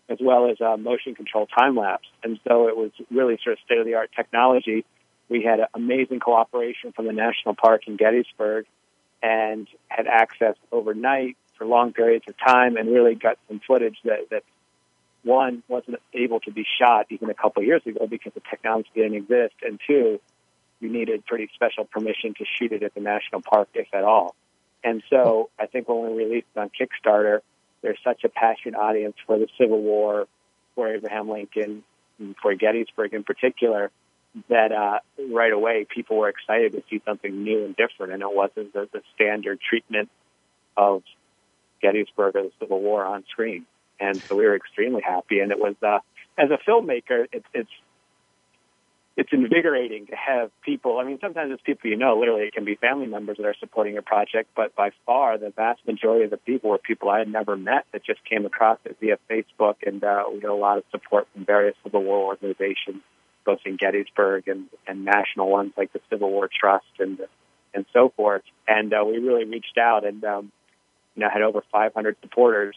[0.10, 2.08] as well as uh, motion control time lapse.
[2.24, 4.86] And so it was really sort of state of the art technology.
[5.30, 8.66] We had amazing cooperation from the National Park in Gettysburg
[9.22, 14.30] and had access overnight for long periods of time and really got some footage that,
[14.30, 14.44] that
[15.24, 18.90] one wasn't able to be shot even a couple of years ago because the technology
[18.96, 20.20] didn't exist, and two,
[20.80, 24.36] you needed pretty special permission to shoot it at the national park, if at all.
[24.88, 27.42] And so I think when we released it on Kickstarter,
[27.82, 30.28] there's such a passionate audience for the Civil War,
[30.76, 31.84] for Abraham Lincoln,
[32.42, 33.92] for Gettysburg in particular,
[34.48, 38.34] that uh, right away people were excited to see something new and different, and it
[38.34, 40.10] wasn't the, the standard treatment
[40.78, 41.04] of
[41.82, 43.66] Gettysburg or the Civil War on screen.
[44.00, 45.40] And so we were extremely happy.
[45.40, 46.00] And it was, uh,
[46.38, 47.76] as a filmmaker, it's it's
[49.18, 51.00] it's invigorating to have people.
[51.00, 52.20] I mean, sometimes it's people you know.
[52.20, 55.50] Literally, it can be family members that are supporting a project, but by far the
[55.50, 58.78] vast majority of the people were people I had never met that just came across
[58.86, 62.20] it via Facebook, and uh, we got a lot of support from various Civil War
[62.20, 63.02] organizations
[63.44, 67.20] both in Gettysburg and, and national ones like the Civil War Trust and
[67.74, 68.44] and so forth.
[68.68, 70.52] And uh, we really reached out and um,
[71.16, 72.76] you know had over 500 supporters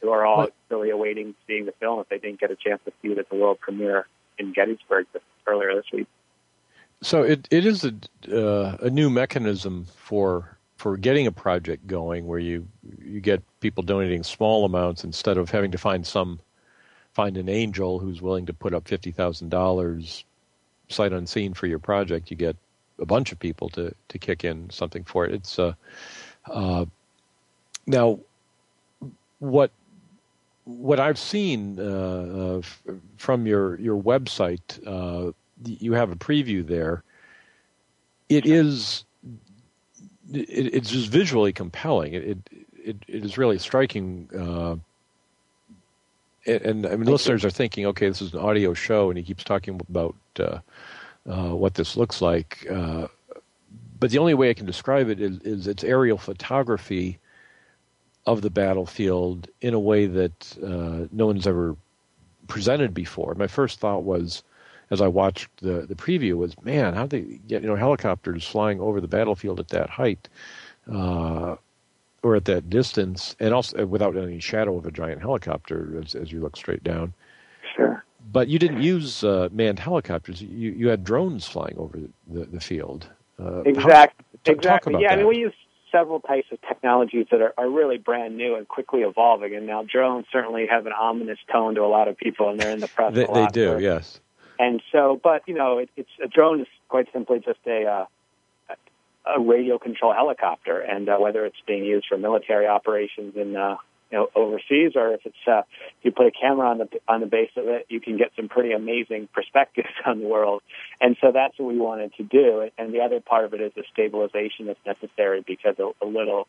[0.00, 2.92] who are all really awaiting seeing the film if they didn't get a chance to
[3.02, 4.06] see it at the world premiere
[4.38, 5.06] in Gettysburg
[5.46, 6.06] earlier this week.
[7.02, 7.94] So it it is a
[8.34, 12.66] uh, a new mechanism for for getting a project going where you
[13.02, 16.40] you get people donating small amounts instead of having to find some
[17.12, 20.24] find an angel who's willing to put up fifty thousand dollars
[20.88, 22.56] sight unseen for your project, you get
[22.98, 25.34] a bunch of people to to kick in something for it.
[25.34, 25.74] It's uh,
[26.46, 26.86] uh,
[27.86, 28.20] now
[29.38, 29.70] what
[30.66, 32.60] what I've seen uh,
[33.16, 34.60] from your your website.
[34.86, 35.32] Uh,
[35.64, 37.02] you have a preview there.
[38.28, 39.04] It is
[40.30, 42.12] it, it's just visually compelling.
[42.12, 42.38] It
[42.84, 44.76] it, it, is really striking uh,
[46.46, 49.42] and, I mean, listeners are thinking, okay, this is an audio show, and he keeps
[49.42, 50.58] talking about uh,
[51.28, 52.66] uh, what this looks like.
[52.70, 53.08] Uh,
[53.98, 57.18] but the only way I can describe it is, is, it's aerial photography
[58.26, 61.76] of the battlefield in a way that uh, no one's ever
[62.48, 63.34] presented before.
[63.34, 64.42] My first thought was,
[64.90, 68.80] as I watched the the preview, was, man, how they get you know helicopters flying
[68.80, 70.28] over the battlefield at that height?
[70.90, 71.56] Uh,
[72.22, 76.16] or at that distance, and also uh, without any shadow of a giant helicopter as,
[76.16, 77.12] as you look straight down.
[77.76, 78.04] Sure.
[78.32, 80.42] but you didn't use uh, manned helicopters.
[80.42, 83.08] You you had drones flying over the, the field.
[83.38, 84.24] Uh, exactly.
[84.44, 84.92] How, exactly.
[84.94, 85.12] yeah, that.
[85.12, 85.54] I mean, we use
[85.92, 89.54] several types of technologies that are, are really brand new and quickly evolving.
[89.54, 92.72] And now drones certainly have an ominous tone to a lot of people, and they're
[92.72, 93.14] in the press.
[93.14, 94.20] they, they do, for, yes.
[94.58, 98.06] And so, but you know, it, it's a drone is quite simply just a uh,
[99.26, 103.76] a radio control helicopter, and uh, whether it's being used for military operations in uh,
[104.10, 105.62] you know overseas, or if it's uh,
[106.02, 108.48] you put a camera on the on the base of it, you can get some
[108.48, 110.62] pretty amazing perspectives on the world.
[111.00, 112.68] And so that's what we wanted to do.
[112.78, 116.46] And the other part of it is the stabilization that's necessary because a, a little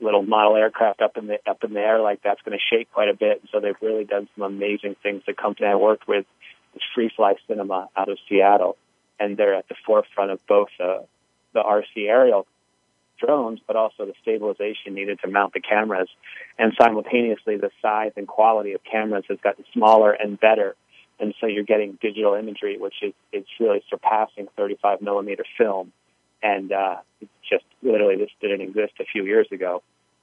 [0.00, 2.92] little model aircraft up in the up in the air like that's going to shake
[2.92, 3.40] quite a bit.
[3.40, 5.22] And so they've really done some amazing things.
[5.26, 6.26] The company I worked with
[6.74, 8.76] is Free Fly Cinema out of Seattle,
[9.18, 10.98] and they're at the forefront of both uh,
[11.52, 12.46] the RC aerial
[13.18, 16.08] drones, but also the stabilization needed to mount the cameras.
[16.58, 20.74] And simultaneously, the size and quality of cameras has gotten smaller and better.
[21.18, 25.92] And so you're getting digital imagery, which is it's really surpassing 35 millimeter film.
[26.42, 26.96] And uh,
[27.48, 29.82] just literally this didn't exist a few years ago.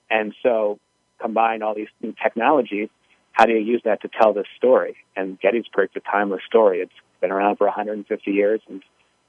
[0.10, 0.80] And so
[1.20, 2.90] combine all these new technologies.
[3.32, 4.96] How do you use that to tell this story?
[5.16, 6.82] And Gettysburg's a timeless story.
[6.82, 8.84] It's been around for 150 years, and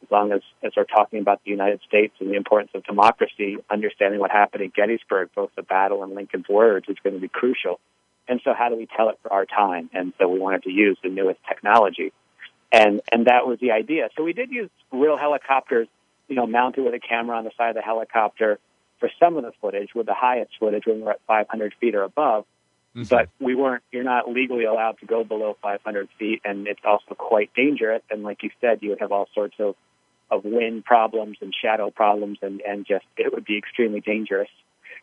[0.04, 3.56] as long as, as we're talking about the United States and the importance of democracy,
[3.70, 7.28] understanding what happened at Gettysburg, both the battle and Lincoln's words, is going to be
[7.28, 7.80] crucial.
[8.28, 9.90] And so, how do we tell it for our time?
[9.92, 12.12] And so, we wanted to use the newest technology,
[12.72, 14.08] and and that was the idea.
[14.16, 15.88] So, we did use real helicopters,
[16.28, 18.58] you know, mounted with a camera on the side of the helicopter
[18.98, 22.02] for some of the footage, with the highest footage when we're at 500 feet or
[22.02, 22.46] above.
[22.96, 23.08] Mm-hmm.
[23.08, 23.82] But we weren't.
[23.90, 28.02] You're not legally allowed to go below 500 feet, and it's also quite dangerous.
[28.08, 29.74] And like you said, you would have all sorts of
[30.30, 34.50] of wind problems and shadow problems, and and just it would be extremely dangerous.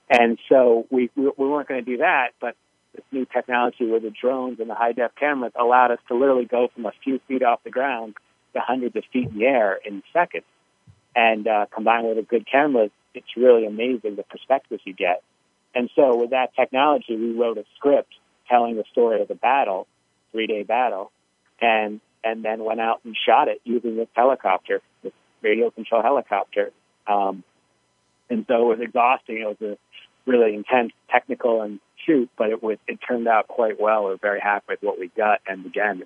[0.09, 2.55] And so we we, we weren't going to do that, but
[2.93, 6.45] this new technology with the drones and the high def cameras allowed us to literally
[6.45, 8.15] go from a few feet off the ground
[8.53, 10.43] to hundreds of feet in the air in seconds.
[11.15, 15.23] And uh, combined with a good camera, it's really amazing the perspectives you get.
[15.73, 18.13] And so with that technology, we wrote a script
[18.49, 19.87] telling the story of the battle,
[20.31, 21.11] three day battle,
[21.61, 26.71] and and then went out and shot it using this helicopter, this radio control helicopter.
[27.07, 27.43] Um,
[28.29, 29.39] and so it was exhausting.
[29.39, 29.77] It was a
[30.29, 34.05] really intense technical and shoot, but it was it turned out quite well.
[34.05, 35.41] We're very happy with what we got.
[35.47, 36.03] And again,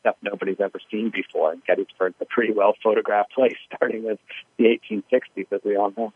[0.00, 1.52] stuff nobody's ever seen before.
[1.52, 4.18] And Gettysburg's a pretty well photographed place, starting with
[4.56, 6.12] the 1860s, as we all know.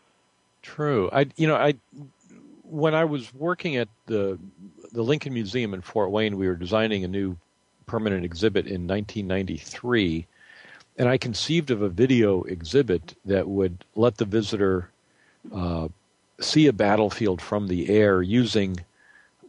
[0.61, 1.09] True.
[1.13, 1.75] I you know I
[2.63, 4.39] when I was working at the
[4.91, 7.37] the Lincoln Museum in Fort Wayne, we were designing a new
[7.85, 10.25] permanent exhibit in 1993,
[10.97, 14.89] and I conceived of a video exhibit that would let the visitor
[15.53, 15.87] uh,
[16.39, 18.77] see a battlefield from the air using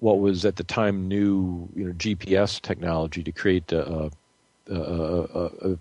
[0.01, 4.11] what was at the time new you know, GPS technology to create a,
[4.69, 5.79] a, a, a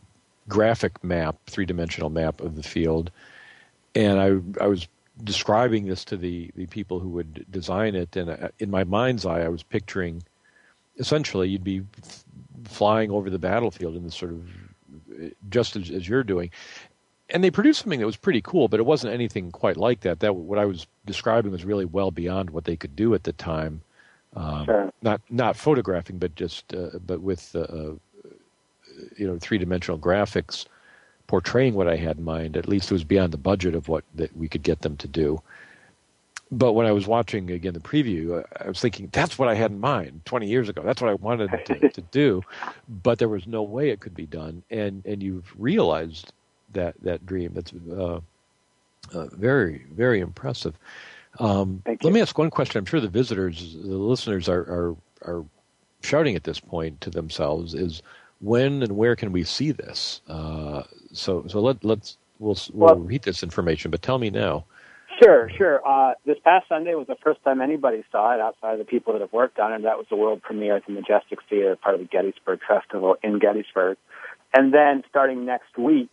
[0.47, 3.11] graphic map, three dimensional map of the field.
[3.93, 4.87] And I, I was
[5.23, 9.25] describing this to the, the people who would design it, and uh, in my mind's
[9.25, 10.23] eye, I was picturing
[10.97, 11.81] essentially you'd be
[12.65, 14.47] flying over the battlefield in this sort of
[15.49, 16.51] just as, as, you're doing.
[17.30, 20.19] And they produced something that was pretty cool, but it wasn't anything quite like that.
[20.19, 23.34] That what I was describing was really well beyond what they could do at the
[23.34, 23.82] time.
[24.36, 24.93] Um, sure.
[25.01, 27.93] Not not photographing, but just uh, but with uh, uh
[29.17, 30.65] you know three dimensional graphics
[31.28, 32.58] portraying what I had in mind.
[32.58, 35.08] At least it was beyond the budget of what that we could get them to
[35.08, 35.41] do
[36.51, 39.55] but when I was watching again the preview, uh, I was thinking that's what I
[39.55, 40.81] had in mind 20 years ago.
[40.84, 42.43] That's what I wanted to, to do,
[42.88, 44.63] but there was no way it could be done.
[44.69, 46.31] And and you've realized
[46.73, 47.51] that that dream.
[47.53, 48.19] That's uh,
[49.13, 50.77] uh, very very impressive.
[51.39, 52.79] Um, let me ask one question.
[52.79, 55.45] I'm sure the visitors, the listeners, are are, are
[56.01, 58.01] shouting at this point to themselves: is
[58.41, 60.21] when and where can we see this?
[60.27, 64.65] Uh, so so let let's we'll we'll well, read this information, but tell me now.
[65.21, 65.82] Sure, sure.
[65.88, 69.13] Uh, this past Sunday was the first time anybody saw it outside of the people
[69.13, 69.84] that have worked on it.
[69.84, 73.39] That was the world premiere at the Majestic Theater, part of the Gettysburg Festival in
[73.39, 73.97] Gettysburg.
[74.54, 76.10] And then starting next week,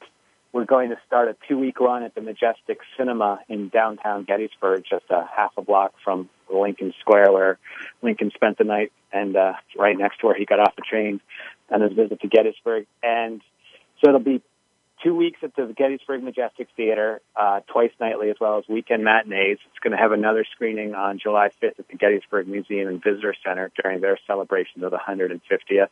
[0.53, 5.07] we're going to start a two-week run at the Majestic Cinema in downtown Gettysburg, just
[5.11, 7.59] a half a block from Lincoln Square, where
[8.03, 11.20] Lincoln spent the night, and uh, right next to where he got off the train
[11.70, 12.87] on his visit to Gettysburg.
[13.03, 13.41] And
[14.01, 14.43] so it'll be
[15.03, 19.59] two weeks at the Gettysburg Majestic Theater, uh, twice nightly, as well as weekend matinees.
[19.66, 23.34] It's going to have another screening on July 5th at the Gettysburg Museum and Visitor
[23.44, 25.88] Center during their celebration of the 150th.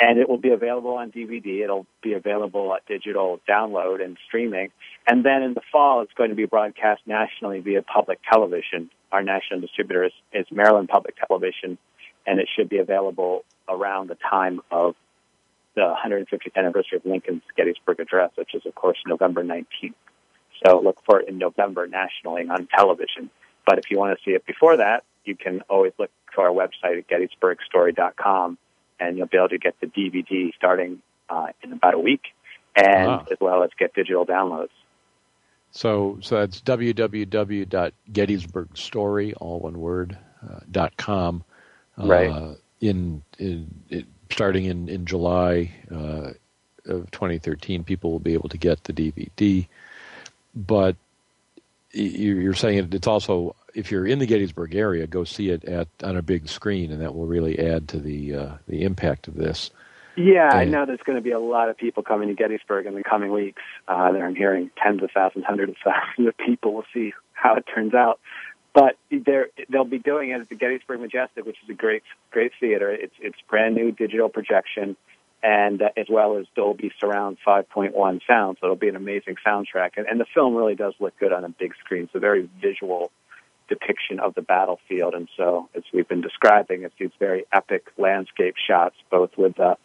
[0.00, 1.62] And it will be available on DVD.
[1.62, 4.70] It'll be available at digital download and streaming.
[5.06, 8.90] And then in the fall, it's going to be broadcast nationally via public television.
[9.12, 11.76] Our national distributor is, is Maryland Public Television,
[12.26, 14.96] and it should be available around the time of
[15.74, 19.94] the 150th anniversary of Lincoln's Gettysburg Address, which is, of course, November 19th.
[20.64, 23.30] So look for it in November nationally on television.
[23.66, 26.50] But if you want to see it before that, you can always look to our
[26.50, 28.58] website at gettysburgstory.com,
[29.00, 32.22] and you'll be able to get the DVD starting uh, in about a week,
[32.76, 33.24] and Wow.
[33.30, 34.70] as well as get digital downloads.
[35.70, 41.44] So, so that's www.gettysburgstory, all one word, uh, dot com.
[41.98, 42.56] Uh, Right.
[42.80, 46.32] In, in it, starting in in July uh,
[46.86, 49.66] of 2013, people will be able to get the DVD.
[50.54, 50.96] But
[51.92, 55.88] you- you're saying it's also if you're in the Gettysburg area, go see it at
[56.02, 59.34] on a big screen, and that will really add to the uh, the impact of
[59.34, 59.70] this.
[60.14, 62.94] Yeah, I know there's going to be a lot of people coming to Gettysburg in
[62.94, 63.62] the coming weeks.
[63.88, 66.74] Uh, there I'm hearing tens of thousands, hundreds of thousands of people.
[66.74, 68.20] We'll see how it turns out.
[68.74, 72.90] But they'll be doing it at the Gettysburg Majestic, which is a great, great theater.
[72.90, 74.96] It's it's brand new digital projection,
[75.42, 78.56] and uh, as well as Dolby Surround 5.1 sound.
[78.60, 79.92] So it'll be an amazing soundtrack.
[79.96, 82.04] And, and the film really does look good on a big screen.
[82.04, 83.10] It's a very visual
[83.68, 85.14] depiction of the battlefield.
[85.14, 89.76] And so, as we've been describing, it's these very epic landscape shots, both with the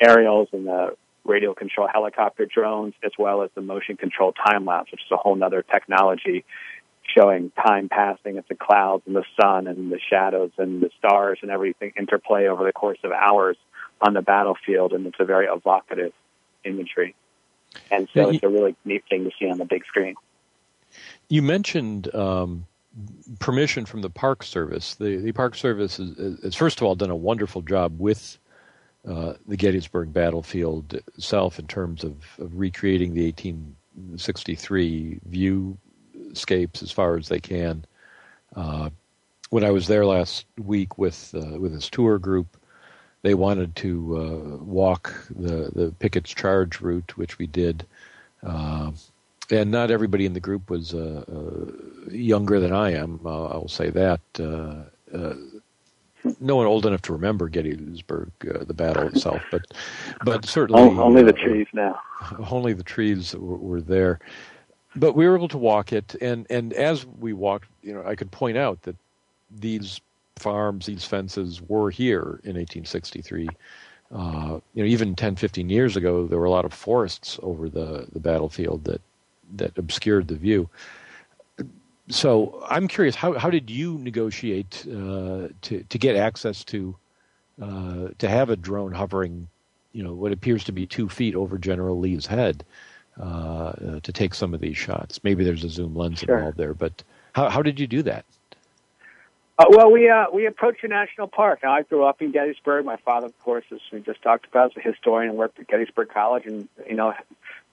[0.00, 4.90] aerials and the radio control helicopter drones, as well as the motion control time lapse,
[4.90, 6.44] which is a whole other technology
[7.14, 11.38] showing time passing as the clouds and the sun and the shadows and the stars
[11.42, 13.56] and everything interplay over the course of hours
[14.00, 14.92] on the battlefield.
[14.92, 16.12] And it's a very evocative
[16.64, 17.14] imagery.
[17.90, 20.14] And so Yeah, it's a really neat thing to see on the big screen.
[21.28, 22.66] You mentioned um,
[23.38, 24.96] permission from the Park Service.
[24.96, 28.38] The, the Park Service has, has, first of all, done a wonderful job with
[29.08, 35.20] uh, the Gettysburg battlefield itself in terms of, of recreating the 1863
[36.30, 37.84] viewscapes as far as they can.
[38.54, 38.90] Uh,
[39.50, 42.56] when I was there last week with uh, with this tour group,
[43.22, 47.84] they wanted to uh, walk the the Pickett's Charge route, which we did.
[48.42, 48.92] Uh,
[49.50, 53.20] and not everybody in the group was uh, uh, younger than I am.
[53.24, 54.20] Uh, I will say that.
[54.38, 55.34] Uh, uh,
[56.38, 59.62] no one old enough to remember Gettysburg, uh, the battle itself, but
[60.24, 61.98] but certainly only the trees now.
[62.50, 64.20] only the trees were, were there.
[64.96, 68.16] But we were able to walk it, and and as we walked, you know, I
[68.16, 68.96] could point out that
[69.50, 70.00] these
[70.36, 73.48] farms, these fences were here in 1863.
[74.12, 77.68] Uh, you know, even 10, 15 years ago, there were a lot of forests over
[77.68, 79.00] the, the battlefield that
[79.56, 80.68] that obscured the view.
[82.08, 86.96] So I'm curious, how how did you negotiate uh, to to get access to
[87.62, 89.46] uh, to have a drone hovering,
[89.92, 92.64] you know, what appears to be two feet over General Lee's head
[93.20, 95.20] uh, to take some of these shots?
[95.22, 96.36] Maybe there's a zoom lens Sure.
[96.36, 97.02] involved there, but
[97.34, 98.24] how how did you do that?
[99.60, 101.60] Uh, well, we uh, we approached a national park.
[101.62, 102.86] Now, I grew up in Gettysburg.
[102.86, 105.68] My father, of course, as we just talked about, is a historian and worked at
[105.68, 106.46] Gettysburg College.
[106.46, 107.12] And you know,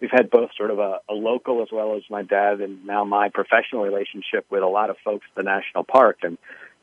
[0.02, 3.06] we've had both sort of a, a local as well as my dad and now
[3.06, 6.18] my professional relationship with a lot of folks at the national park.
[6.24, 6.38] And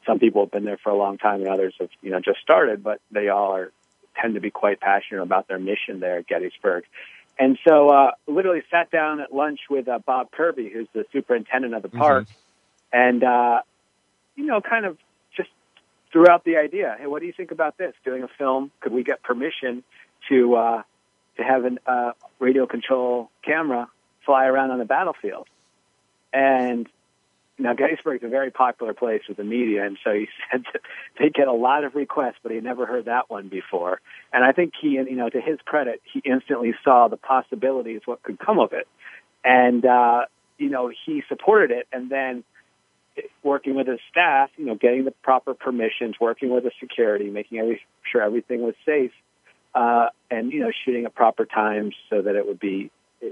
[0.06, 2.40] some people have been there for a long time, and others have you know just
[2.40, 2.82] started.
[2.82, 3.72] But they all are
[4.16, 6.84] tend to be quite passionate about their mission there at Gettysburg.
[7.38, 11.74] And so, uh, literally sat down at lunch with uh, Bob Kirby, who's the superintendent
[11.74, 12.28] of the park,
[12.92, 13.60] and uh,
[14.36, 14.98] you know, kind of
[15.36, 15.48] just
[16.12, 16.96] threw out the idea.
[16.98, 17.92] Hey, what do you think about this?
[18.04, 18.70] Doing a film?
[18.80, 19.82] Could we get permission
[20.28, 20.82] to uh,
[21.36, 23.88] to have a uh, radio control camera
[24.24, 25.48] fly around on the battlefield?
[26.32, 26.88] And
[27.58, 30.64] now Gettysburg is a very popular place with the media, and so he said
[31.18, 34.00] they get a lot of requests, but he never heard that one before.
[34.32, 38.22] And I think he, you know, to his credit, he instantly saw the possibilities, what
[38.22, 38.88] could come of it,
[39.44, 40.22] and uh,
[40.58, 42.44] you know, he supported it, and then
[43.42, 47.58] working with his staff, you know, getting the proper permissions, working with the security, making
[47.58, 47.80] every,
[48.10, 49.12] sure everything was safe,
[49.74, 52.90] uh, and you know, shooting at proper times so that it would be
[53.22, 53.28] uh,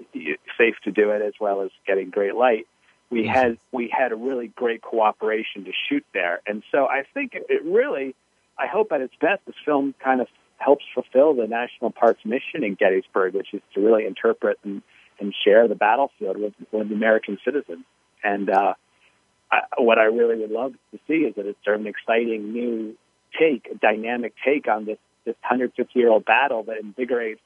[0.58, 2.66] safe to do it, as well as getting great light.
[3.12, 7.34] We had we had a really great cooperation to shoot there, and so I think
[7.34, 8.14] it, it really,
[8.58, 12.64] I hope at its best, this film kind of helps fulfill the national park's mission
[12.64, 14.80] in Gettysburg, which is to really interpret and,
[15.20, 17.84] and share the battlefield with, with American citizens.
[18.24, 18.74] And uh,
[19.50, 22.52] I, what I really would love to see is that it's sort of an exciting
[22.52, 22.96] new
[23.38, 27.40] take, a dynamic take on this this 150 year old battle that invigorates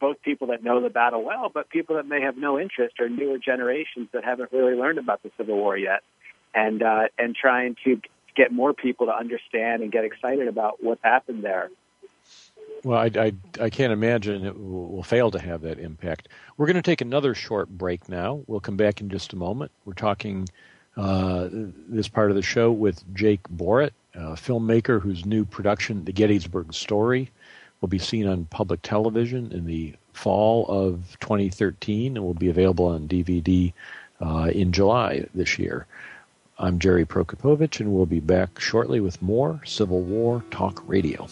[0.00, 3.08] both people that know the battle well, but people that may have no interest or
[3.08, 6.02] newer generations that haven't really learned about the Civil War yet,
[6.54, 8.00] and uh, and trying to
[8.34, 11.70] get more people to understand and get excited about what's happened there.
[12.82, 16.28] Well, I, I, I can't imagine it will, will fail to have that impact.
[16.56, 18.42] We're going to take another short break now.
[18.46, 19.70] We'll come back in just a moment.
[19.84, 20.48] We're talking
[20.96, 26.12] uh, this part of the show with Jake Boritt, a filmmaker whose new production, The
[26.12, 27.30] Gettysburg Story,
[27.80, 32.86] will be seen on public television in the fall of 2013 and will be available
[32.86, 33.72] on DVD
[34.20, 35.86] uh, in July this year.
[36.58, 41.26] I'm Gerry Prokopowicz, and we'll be back shortly with more Civil War Talk Radio.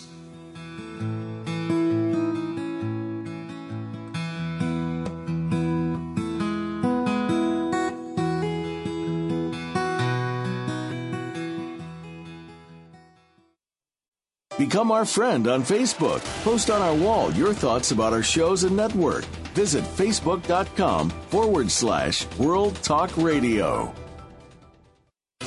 [14.68, 16.22] Become our friend on Facebook.
[16.44, 19.24] Post on our wall your thoughts about our shows and network.
[19.54, 23.94] Visit facebook.com forward slash World Talk Radio.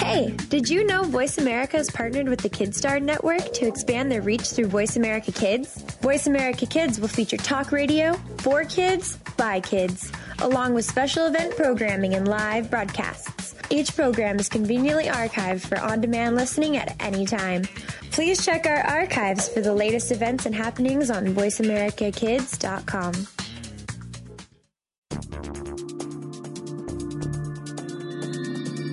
[0.00, 4.22] Hey, did you know Voice America has partnered with the KidStar Network to expand their
[4.22, 5.82] reach through Voice America Kids?
[6.00, 11.54] Voice America Kids will feature talk radio for kids by kids, along with special event
[11.54, 13.54] programming and live broadcasts.
[13.68, 17.64] Each program is conveniently archived for on demand listening at any time.
[18.10, 23.26] Please check our archives for the latest events and happenings on VoiceAmericaKids.com.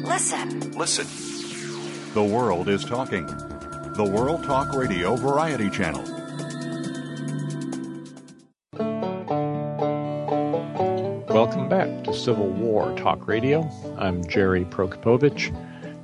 [0.07, 0.71] Listen.
[0.71, 1.05] Listen.
[2.13, 3.25] The world is talking.
[3.25, 6.01] The World Talk Radio Variety Channel.
[11.27, 13.69] Welcome back to Civil War Talk Radio.
[13.97, 15.53] I'm Gerry Prokopowicz,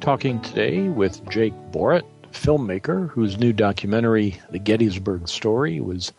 [0.02, 6.12] talking today with Jake Boritt, filmmaker whose new documentary, The Gettysburg Story, was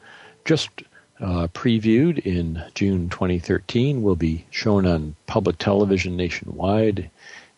[0.47, 0.71] just
[1.21, 7.11] uh, previewed in June 2013, will be shown on public television nationwide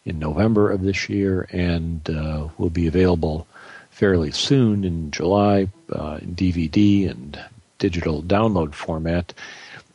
[0.07, 3.47] in November of this year and uh, will be available
[3.91, 7.39] fairly soon in July uh, in DVD and
[7.79, 9.35] digital download format.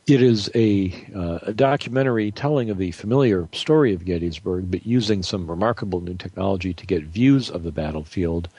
[0.08, 5.24] It is a, uh, a, documentary telling of the familiar story of Gettysburg, but using
[5.24, 8.50] some remarkable new technology to get views of the battlefield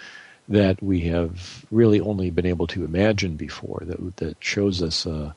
[0.48, 3.82] that we have really only been able to imagine before.
[3.84, 5.32] That that shows us uh,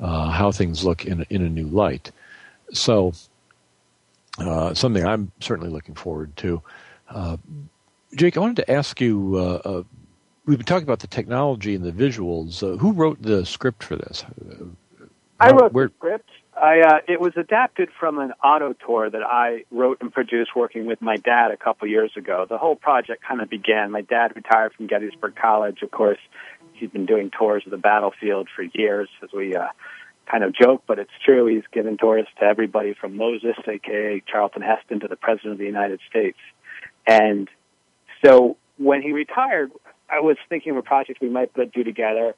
[0.00, 2.10] uh, how things look in in a new light.
[2.72, 3.12] So
[4.38, 6.62] uh, something I'm certainly looking forward to.
[7.08, 7.36] Uh,
[8.16, 9.36] Jake, I wanted to ask you.
[9.36, 9.82] Uh, uh
[10.46, 12.62] we've been talking about the technology and the visuals.
[12.62, 14.24] Uh, who wrote the script for this?
[15.40, 16.30] I wrote where, the script.
[16.60, 20.86] I uh, it was adapted from an auto tour that I wrote and produced working
[20.86, 22.46] with my dad a couple years ago.
[22.48, 23.90] The whole project kind of began.
[23.90, 25.82] My dad retired from Gettysburg College.
[25.82, 26.18] Of course,
[26.74, 29.56] he's been doing tours of the battlefield for years, as we
[30.30, 31.46] kind of joke, but it's true.
[31.46, 35.66] He's given tours to everybody from Moses, aka Charlton Heston, to the President of the
[35.66, 36.38] United States.
[37.06, 37.48] And
[38.24, 39.70] so when he retired,
[40.08, 42.34] I was thinking of a project we might do together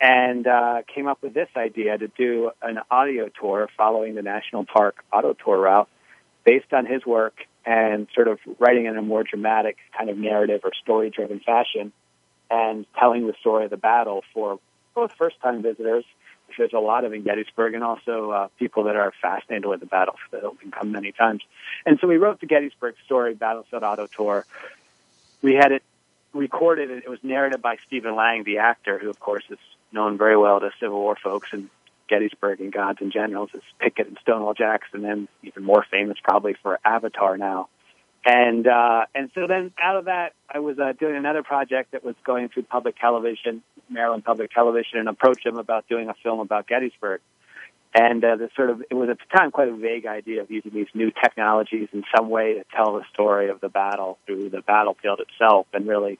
[0.00, 4.64] and uh, came up with this idea to do an audio tour following the National
[4.64, 5.88] Park auto tour route
[6.44, 7.34] based on his work
[7.66, 11.92] and sort of writing in a more dramatic kind of narrative or story driven fashion
[12.50, 14.58] and telling the story of the battle for
[14.94, 16.04] both first time visitors
[16.58, 19.86] there's a lot of in Gettysburg, and also uh, people that are fascinated with the
[19.86, 21.42] battle that have come many times.
[21.86, 24.44] And so we wrote the Gettysburg Story Battlefield Auto Tour.
[25.40, 25.82] We had it
[26.34, 29.58] recorded, and it was narrated by Stephen Lang, the actor, who of course is
[29.92, 31.70] known very well to Civil War folks and
[32.08, 36.54] Gettysburg and Gods and Generals as Pickett and Stonewall Jackson, and even more famous probably
[36.62, 37.68] for Avatar now.
[38.24, 42.04] And uh, and so then out of that, I was uh, doing another project that
[42.04, 46.40] was going through public television, Maryland Public Television, and approached them about doing a film
[46.40, 47.20] about Gettysburg.
[47.94, 50.50] And uh, the sort of it was at the time quite a vague idea of
[50.50, 54.50] using these new technologies in some way to tell the story of the battle through
[54.50, 56.18] the battlefield itself, and really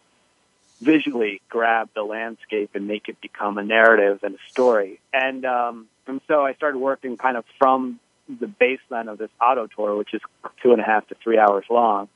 [0.80, 5.00] visually grab the landscape and make it become a narrative and a story.
[5.12, 9.66] And um, and so I started working kind of from the baseline of this auto
[9.66, 10.20] tour, which is
[10.62, 12.08] two and a half to three hours long,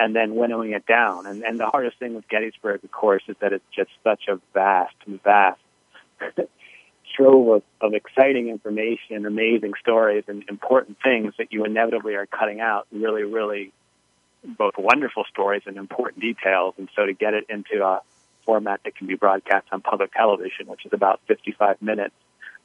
[0.00, 1.26] and then winnowing it down.
[1.26, 4.40] And, and the hardest thing with Gettysburg, of course, is that it's just such a
[4.54, 5.60] vast, vast
[7.14, 12.62] trove of, of exciting information, amazing stories, and important things that you inevitably are cutting
[12.62, 12.86] out.
[12.90, 13.74] Really, really,
[14.42, 16.74] both wonderful stories and important details.
[16.78, 18.00] And so to get it into a
[18.46, 22.14] format that can be broadcast on public television, which is about 55 minutes,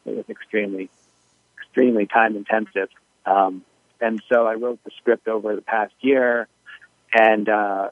[0.05, 0.89] it was extremely,
[1.57, 2.87] extremely time intensive.
[3.25, 3.65] Um,
[3.99, 6.47] and so I wrote the script over the past year
[7.15, 7.89] and uh,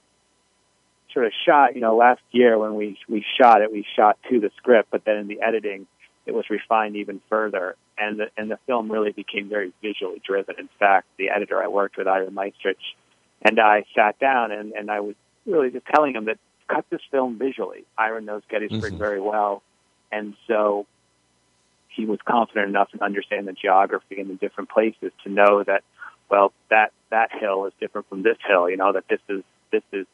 [1.14, 1.76] sort of shot.
[1.76, 5.06] You know, last year when we we shot it, we shot to the script, but
[5.06, 5.88] then in the editing,
[6.26, 10.56] it was refined even further, and the and the film really became very visually driven.
[10.60, 12.76] In fact, the editor I worked with, Ira Maestrich,
[13.42, 15.16] and I sat down and and I was
[15.46, 17.86] really just telling him that cut this film visually.
[17.98, 18.98] Ira knows Gettysburg mm-hmm.
[18.98, 19.64] very well,
[20.12, 20.86] and so
[21.96, 25.84] he was confident enough to understand the geography and the different places to know that
[26.34, 28.68] well, that that hill is different from this hill.
[28.68, 30.08] You know that this is this is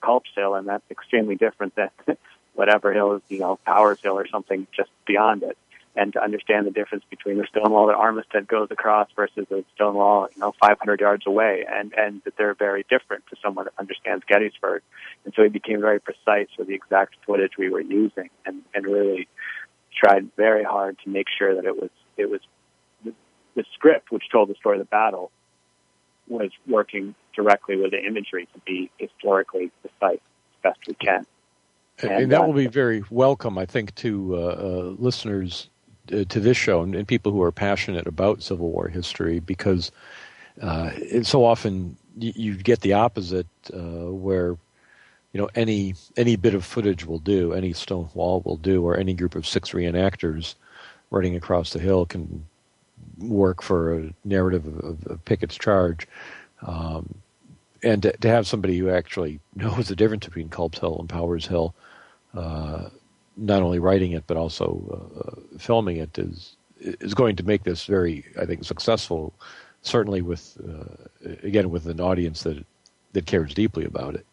[0.00, 1.90] Culp's Hill, and that's extremely different than
[2.54, 5.58] whatever hill is, you know, Powers Hill or something just beyond it.
[5.96, 9.64] And to understand the difference between the stone wall that Armistead goes across versus the
[9.74, 13.64] stone wall, you know, 500 yards away, and and that they're very different to someone
[13.64, 14.82] that understands Gettysburg.
[15.24, 18.86] And so he became very precise with the exact footage we were using, and and
[18.86, 19.26] really
[19.92, 22.40] tried very hard to make sure that it was it was
[23.04, 23.12] the,
[23.56, 25.32] the script which told the story of the battle
[26.28, 31.26] was working directly with the imagery to be historically precise as best we can.
[32.02, 35.68] And, and that uh, will be very welcome, I think, to uh, uh, listeners
[36.12, 39.90] uh, to this show and, and, people who are passionate about Civil War history because
[40.60, 40.90] uh,
[41.22, 43.78] so often you, you, get the opposite uh,
[44.10, 44.56] where
[45.32, 48.96] you know any any bit of footage will do, any stone wall will do, or
[48.96, 50.56] any group of six reenactors
[51.10, 52.44] running across the hill can
[53.18, 56.06] work for a narrative of, of Pickett's charge.
[56.62, 57.14] Um,
[57.82, 61.46] and to, to, have somebody who actually knows the difference between Culp's Hill and Powers
[61.46, 61.74] Hill,
[62.34, 62.88] uh,
[63.36, 67.86] not only writing it but also uh, filming it, is is going to make this
[67.86, 69.32] very, I think, successful.
[69.82, 72.64] Certainly, with uh, again with an audience that
[73.12, 74.26] that cares deeply about it.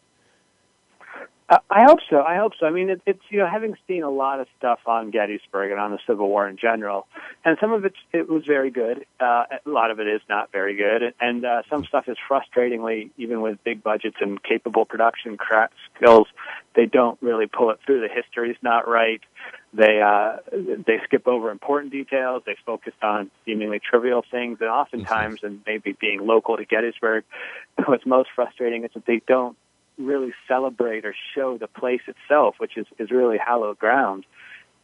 [1.52, 2.22] I hope so.
[2.22, 2.66] I hope so.
[2.66, 5.82] I mean, it, it's you know, having seen a lot of stuff on Gettysburg and
[5.82, 7.08] on the Civil War in general,
[7.44, 9.06] and some of it it was very good.
[9.20, 13.10] Uh, a lot of it is not very good, and uh, some stuff is frustratingly,
[13.18, 15.38] even with big budgets and capable production
[15.96, 16.28] skills,
[16.74, 18.00] they don't really pull it through.
[18.00, 19.22] The history's not right.
[19.74, 22.44] They uh, they skip over important details.
[22.46, 27.26] They focus on seemingly trivial things, and oftentimes, and maybe being local to Gettysburg,
[27.86, 29.58] what's most frustrating is that they don't
[30.06, 34.26] really celebrate or show the place itself, which is, is really hallowed ground,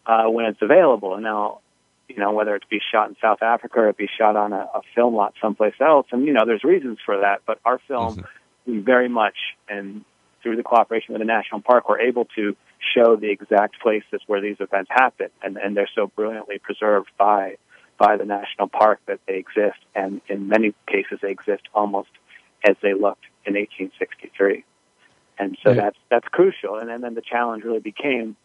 [0.06, 1.14] uh, when it's available.
[1.16, 1.60] And now,
[2.08, 4.70] you know, whether it be shot in South Africa or it be shot on a,
[4.74, 7.42] a film lot someplace else, and you know, there's reasons for that.
[7.46, 8.72] But our film, mm-hmm.
[8.72, 9.36] we very much,
[9.68, 10.06] and
[10.42, 12.56] through the cooperation with the national park, we're able to
[12.96, 17.58] show the exact places where these events happen, and, and they're so brilliantly preserved by
[17.98, 22.10] by the national park that they exist, and in many cases, they exist almost
[22.64, 24.64] as they looked in 1863
[25.40, 26.76] and so that's that's crucial.
[26.76, 28.36] And, and then the challenge really became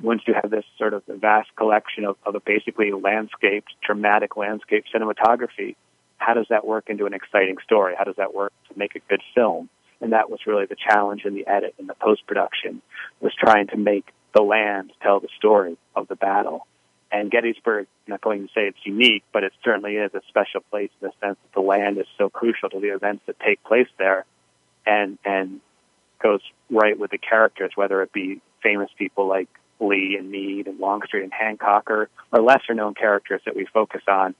[0.00, 4.84] once you have this sort of vast collection of, of a basically landscape, dramatic landscape
[4.94, 5.74] cinematography,
[6.18, 7.94] how does that work into an exciting story?
[7.96, 9.68] How does that work to make a good film?
[10.00, 12.82] And that was really the challenge in the edit and the post production
[13.20, 16.66] was trying to make the land tell the story of the battle.
[17.10, 20.60] And Gettysburg, I'm not going to say it's unique, but it certainly is a special
[20.70, 23.64] place in the sense that the land is so crucial to the events that take
[23.64, 24.24] place there.
[24.86, 25.60] And, and
[26.18, 26.40] goes
[26.70, 29.48] right with the characters, whether it be famous people like
[29.80, 34.02] Lee and Meade and Longstreet and Hancock, or, or lesser known characters that we focus
[34.08, 34.34] on.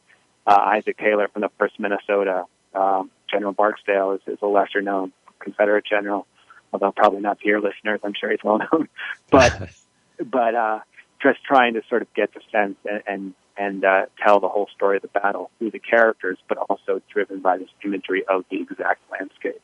[0.47, 5.13] Uh, Isaac Taylor from the First Minnesota, um, General Barksdale is, is a lesser known
[5.39, 6.27] Confederate general,
[6.73, 8.01] although probably not to your listeners.
[8.03, 8.89] I'm sure he's well known,
[9.31, 9.71] but
[10.25, 10.81] but uh,
[11.23, 14.69] just trying to sort of get the sense and and, and uh, tell the whole
[14.75, 18.61] story of the battle through the characters, but also driven by this imagery of the
[18.61, 19.61] exact landscape.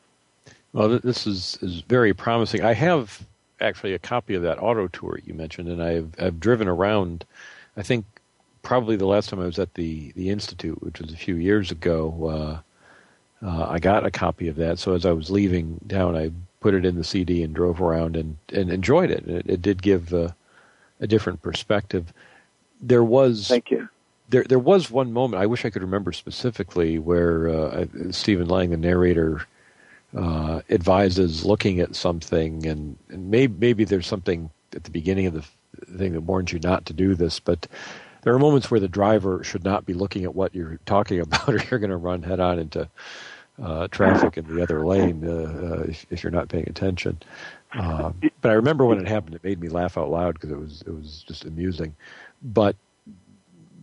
[0.75, 2.61] Well, this is, is very promising.
[2.61, 3.25] I have
[3.61, 7.23] actually a copy of that auto tour you mentioned, and I've, I've driven around.
[7.77, 8.03] I think
[8.61, 11.71] probably the last time I was at the, the Institute, which was a few years
[11.71, 12.61] ago,
[13.41, 14.77] uh, uh, I got a copy of that.
[14.77, 18.17] So as I was leaving town, I put it in the CD and drove around
[18.17, 19.25] and, and enjoyed it.
[19.29, 20.35] It, it did give a,
[20.99, 22.11] a different perspective.
[22.81, 23.47] There was.
[23.47, 23.87] Thank you.
[24.27, 28.71] There, there was one moment I wish I could remember specifically where uh, Stephen Lang,
[28.71, 29.45] the narrator,
[30.15, 35.33] uh, advises looking at something, and, and maybe, maybe there's something at the beginning of
[35.33, 35.45] the
[35.97, 37.67] thing that warns you not to do this, but
[38.21, 41.49] there are moments where the driver should not be looking at what you're talking about,
[41.49, 42.89] or you're going to run head on into
[43.61, 47.17] uh, traffic in the other lane uh, uh, if, if, you're not paying attention.
[47.73, 50.59] Uh, but I remember when it happened, it made me laugh out loud because it
[50.59, 51.95] was it was just amusing.
[52.41, 52.75] But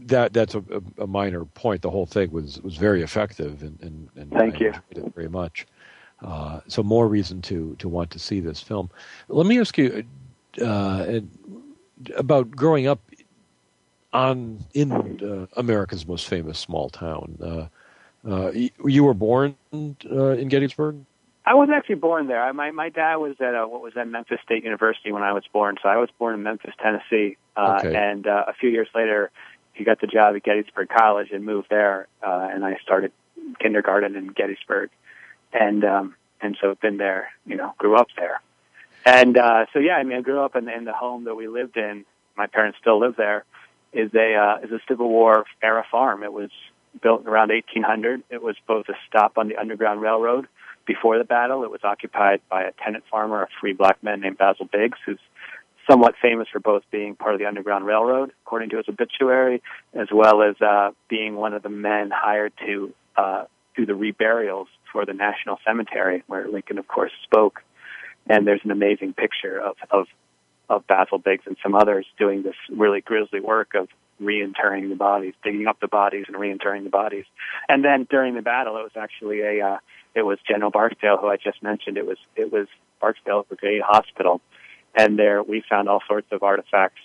[0.06, 0.62] that that's a,
[0.98, 1.82] a, minor point.
[1.82, 5.66] The whole thing was was very effective, and, and, and thank I you very much.
[6.22, 8.90] Uh, so more reason to to want to see this film.
[9.28, 10.04] Let me ask you
[10.62, 11.20] uh,
[12.16, 13.00] about growing up
[14.12, 17.38] on in uh, America's most famous small town.
[17.42, 17.66] Uh,
[18.28, 21.04] uh, you were born uh, in Gettysburg.
[21.44, 22.40] I was actually born there.
[22.40, 25.32] I, my my dad was at uh, what was at Memphis State University when I
[25.32, 25.76] was born.
[25.82, 27.94] So I was born in Memphis, Tennessee, uh, okay.
[27.94, 29.30] and uh, a few years later,
[29.72, 32.06] he got the job at Gettysburg College and moved there.
[32.22, 33.10] Uh, and I started
[33.58, 34.90] kindergarten in Gettysburg,
[35.52, 37.30] and um, and so been there.
[37.46, 38.40] You know, grew up there,
[39.04, 39.94] and uh, so yeah.
[39.94, 42.04] I mean, I grew up in, in the home that we lived in.
[42.36, 43.44] My parents still live there.
[43.92, 46.22] Is a uh, is a Civil War era farm.
[46.22, 46.50] It was
[47.02, 48.22] built around 1800.
[48.30, 50.46] It was both a stop on the Underground Railroad
[50.86, 51.64] before the battle.
[51.64, 55.18] It was occupied by a tenant farmer, a free black man named Basil Biggs, who's
[55.88, 59.62] somewhat famous for both being part of the Underground Railroad, according to his obituary,
[59.94, 63.44] as well as uh, being one of the men hired to uh,
[63.76, 67.62] do the reburials for the National Cemetery, where Lincoln, of course, spoke.
[68.28, 70.06] And there's an amazing picture of, of
[70.68, 73.88] of Basil Biggs and some others doing this really grisly work of
[74.20, 77.24] reinterring the bodies, digging up the bodies and reinterring the bodies.
[77.68, 79.78] And then during the battle, it was actually a, uh,
[80.14, 81.98] it was General Barksdale, who I just mentioned.
[81.98, 82.68] It was, it was
[83.00, 84.40] Barksdale Brigade Hospital.
[84.96, 87.00] And there we found all sorts of artifacts,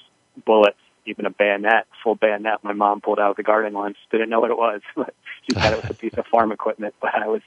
[0.46, 0.78] bullets,
[1.08, 2.64] even a bayonet, full bayonet.
[2.64, 3.98] My mom pulled out of the garden once.
[4.12, 4.82] Didn't know what it was.
[4.96, 7.42] But she thought it was a piece of farm equipment, but I was,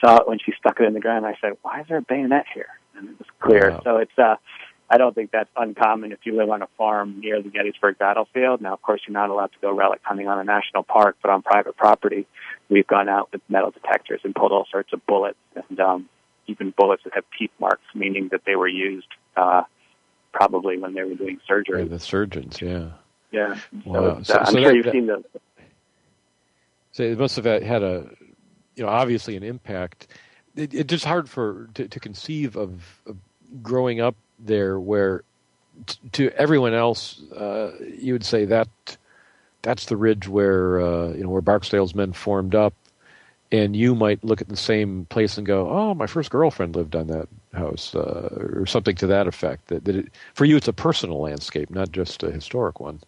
[0.00, 1.24] saw it when she stuck it in the ground.
[1.24, 2.68] I said, why is there a bayonet here?
[2.96, 3.70] And it was clear.
[3.70, 3.80] Wow.
[3.84, 4.36] So it's, uh,
[4.88, 8.60] I don't think that's uncommon if you live on a farm near the Gettysburg battlefield.
[8.60, 11.30] Now, of course, you're not allowed to go relic hunting on a national park, but
[11.30, 12.26] on private property,
[12.68, 15.38] we've gone out with metal detectors and pulled all sorts of bullets
[15.68, 16.08] and um,
[16.46, 19.62] even bullets that have teeth marks, meaning that they were used uh,
[20.36, 21.82] probably when they were doing surgery.
[21.82, 22.90] Yeah, the surgeons, yeah.
[23.32, 23.58] Yeah.
[23.84, 24.22] Wow.
[24.22, 25.24] So, so, I'm so sure that, you've that, seen those.
[26.92, 28.08] So it must have had a,
[28.74, 30.06] you know, obviously an impact.
[30.54, 33.16] It, it's just hard for to, to conceive of, of
[33.62, 35.22] growing up there where
[35.86, 38.68] t- to everyone else uh, you would say that
[39.62, 42.72] that's the ridge where uh, you know where Barksdale's men formed up,
[43.56, 46.94] and you might look at the same place and go, "Oh, my first girlfriend lived
[46.94, 49.68] on that house," uh, or something to that effect.
[49.68, 53.00] That, that it, for you, it's a personal landscape, not just a historic one.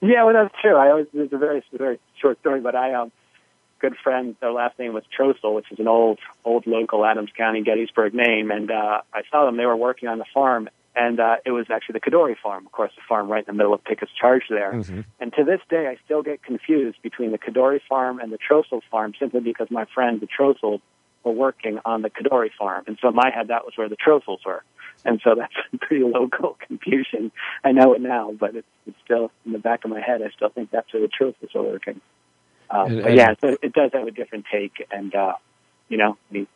[0.00, 0.76] Yeah, well, that's true.
[0.76, 3.12] I always it's a very very short story, but I um
[3.80, 7.62] good friend, their last name was Trostle, which is an old, old local Adams County
[7.62, 8.50] Gettysburg name.
[8.50, 11.66] And uh, I saw them; they were working on the farm, and uh, it was
[11.70, 14.44] actually the Codori farm, of course, the farm right in the middle of Pickett's Charge
[14.50, 14.72] there.
[14.72, 15.00] Mm-hmm.
[15.20, 18.80] And to this day, I still get confused between the Codori farm and the Trostle
[18.90, 20.80] farm, simply because my friend, the Trostle,
[21.24, 23.96] were working on the Codori farm, and so in my head, that was where the
[23.96, 24.62] Trostles were.
[25.04, 27.30] And so that's pretty local confusion.
[27.64, 30.22] I know it now, but it's, it's still in the back of my head.
[30.22, 32.00] I still think that's where the Trostles were working.
[32.70, 35.34] Um, and, and, yeah, so it does have a different take, and uh,
[35.88, 36.46] you know, we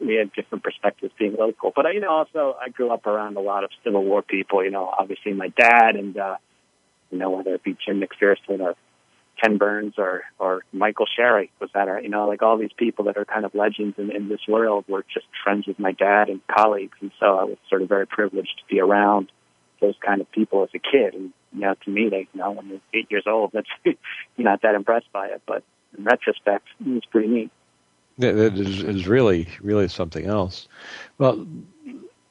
[0.00, 1.72] we had different perspectives being local.
[1.74, 4.64] But you know, also I grew up around a lot of Civil War people.
[4.64, 6.36] You know, obviously my dad, and uh,
[7.10, 8.74] you know, whether it be Jim McPherson or
[9.42, 13.06] Ken Burns or or Michael Sherry was that, or you know, like all these people
[13.06, 16.28] that are kind of legends in, in this world were just friends with my dad
[16.28, 19.30] and colleagues, and so I was sort of very privileged to be around
[19.80, 21.14] those kind of people as a kid.
[21.14, 23.96] And you know, to me, they, you know, when you're eight years old, that's you're
[24.38, 25.42] not that impressed by it.
[25.46, 25.62] But
[25.96, 27.50] in retrospect, it's pretty neat.
[28.22, 30.68] It is, is really, really something else.
[31.18, 31.46] Well,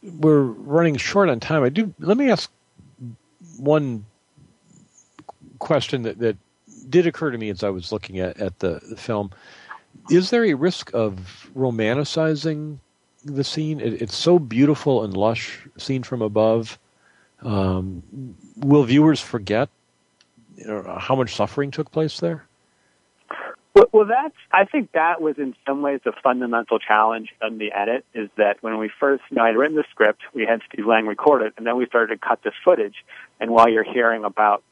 [0.03, 1.63] we're running short on time.
[1.63, 1.93] I do.
[1.99, 2.51] Let me ask
[3.57, 4.05] one
[5.59, 6.37] question that, that
[6.89, 9.31] did occur to me as I was looking at, at the, the film.
[10.09, 12.77] Is there a risk of romanticizing
[13.25, 13.79] the scene?
[13.79, 16.79] It, it's so beautiful and lush, seen from above
[17.41, 18.03] um,
[18.57, 19.69] will viewers forget
[20.57, 22.45] you know, how much suffering took place there?
[23.91, 24.36] Well, that's.
[24.51, 28.05] I think that was in some ways a fundamental challenge in the edit.
[28.13, 30.86] Is that when we first, you know, I had written the script, we had Steve
[30.86, 32.95] Lang record it, and then we started to cut this footage.
[33.39, 34.63] And while you're hearing about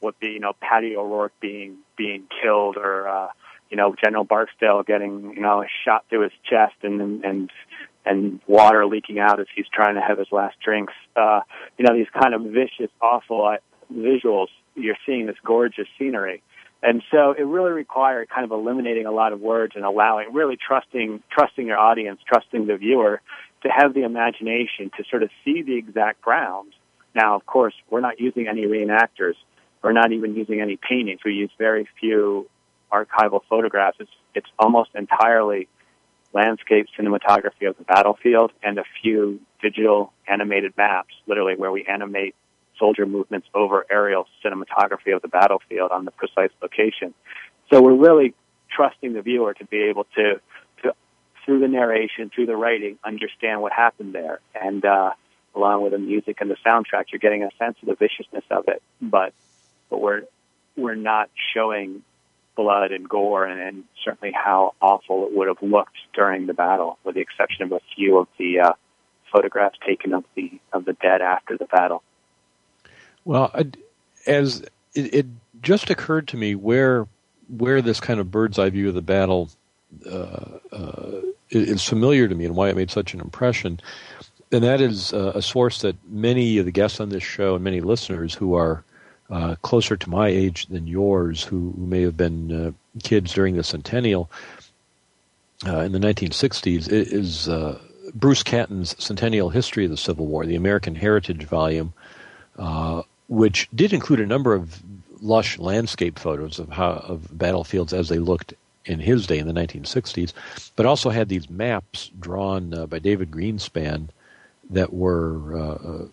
[0.00, 3.28] what the, you know, Paddy O'Rorke being being killed, or uh,
[3.70, 7.50] you know, General Barksdale getting, you know, shot through his chest, and and
[8.04, 10.94] and water leaking out as he's trying to have his last drinks.
[11.16, 11.40] Uh,
[11.76, 13.56] you know, these kind of vicious, awful uh,
[13.92, 14.48] visuals.
[14.74, 16.42] You're seeing this gorgeous scenery.
[16.82, 20.56] And so it really required kind of eliminating a lot of words and allowing, really
[20.56, 23.20] trusting, trusting your audience, trusting the viewer
[23.62, 26.72] to have the imagination to sort of see the exact ground.
[27.14, 29.34] Now, of course, we're not using any reenactors.
[29.82, 31.20] We're not even using any paintings.
[31.24, 32.48] We use very few
[32.92, 33.96] archival photographs.
[34.00, 35.68] It's, it's almost entirely
[36.32, 42.34] landscape cinematography of the battlefield and a few digital animated maps, literally where we animate
[42.78, 47.14] soldier movements over aerial cinematography of the battlefield on the precise location.
[47.72, 48.34] So we're really
[48.74, 50.40] trusting the viewer to be able to,
[50.82, 50.94] to
[51.44, 54.40] through the narration, through the writing, understand what happened there.
[54.54, 55.12] And uh,
[55.54, 58.64] along with the music and the soundtrack, you're getting a sense of the viciousness of
[58.68, 58.82] it.
[59.00, 59.32] But
[59.90, 60.22] but we're
[60.76, 62.02] we're not showing
[62.56, 66.98] blood and gore and, and certainly how awful it would have looked during the battle,
[67.04, 68.72] with the exception of a few of the uh,
[69.32, 72.02] photographs taken of the of the dead after the battle.
[73.26, 73.52] Well,
[74.24, 74.62] as
[74.94, 75.26] it, it
[75.60, 77.06] just occurred to me where
[77.48, 79.50] where this kind of bird's eye view of the battle
[80.10, 81.20] uh, uh,
[81.50, 83.80] is familiar to me and why it made such an impression.
[84.52, 87.64] And that is uh, a source that many of the guests on this show and
[87.64, 88.84] many listeners who are
[89.28, 92.70] uh, closer to my age than yours, who, who may have been uh,
[93.02, 94.30] kids during the centennial
[95.66, 97.48] uh, in the 1960s, is
[98.14, 101.92] Bruce Catton's Centennial History of the Civil War, the American Heritage volume,
[103.28, 104.82] which did include a number of
[105.20, 108.54] lush landscape photos of how of battlefields as they looked
[108.84, 110.32] in his day in the 1960s,
[110.76, 114.08] but also had these maps drawn uh, by David Greenspan
[114.70, 116.08] that were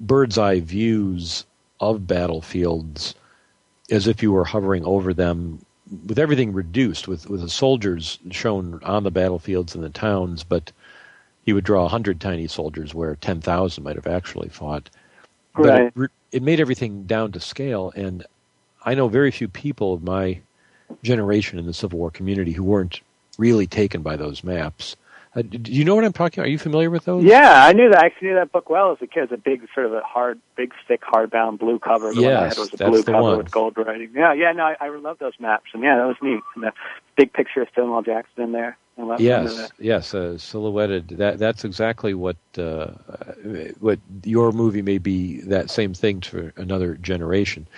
[0.00, 1.46] bird's eye views
[1.80, 3.14] of battlefields
[3.90, 5.64] as if you were hovering over them
[6.06, 10.70] with everything reduced, with, with the soldiers shown on the battlefields and the towns, but
[11.44, 14.90] he would draw 100 tiny soldiers where 10,000 might have actually fought.
[15.56, 15.92] Right.
[15.94, 18.24] But it, it made everything down to scale, and
[18.84, 20.40] I know very few people of my
[21.02, 23.00] generation in the Civil War community who weren't
[23.38, 24.96] really taken by those maps.
[25.36, 26.48] Uh, do you know what I'm talking about?
[26.48, 27.22] Are you familiar with those?
[27.22, 28.02] Yeah, I knew that.
[28.02, 29.24] I actually knew that book well as a kid.
[29.24, 32.14] It's a big, sort of a hard, big, thick, hardbound blue cover.
[32.14, 33.38] The yes, one I had was a that's blue the cover one.
[33.38, 34.10] with gold writing.
[34.14, 35.66] Yeah, yeah, no, I, I love those maps.
[35.74, 36.40] And yeah, that was neat.
[36.56, 36.72] And
[37.18, 38.78] big picture of Stonewall Jackson in there.
[39.18, 41.08] Yes, yes, uh, silhouetted.
[41.08, 42.86] That that's exactly what uh,
[43.78, 45.40] what your movie may be.
[45.42, 47.68] That same thing to another generation.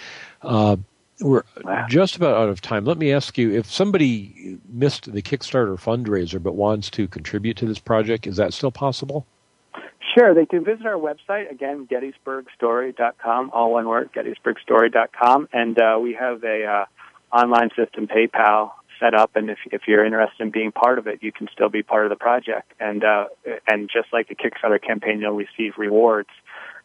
[0.40, 0.76] Uh,
[1.20, 1.42] we're
[1.90, 2.86] just about out of time.
[2.86, 7.66] Let me ask you: if somebody missed the Kickstarter fundraiser but wants to contribute to
[7.66, 9.26] this project, is that still possible?
[10.14, 16.14] Sure, they can visit our website again, GettysburgStory.com, all one word, GettysburgStory.com, and uh, we
[16.14, 16.84] have a uh,
[17.36, 19.34] online system, PayPal, set up.
[19.34, 22.04] And if if you're interested in being part of it, you can still be part
[22.04, 22.72] of the project.
[22.78, 23.24] And uh,
[23.66, 26.28] and just like the Kickstarter campaign, you'll receive rewards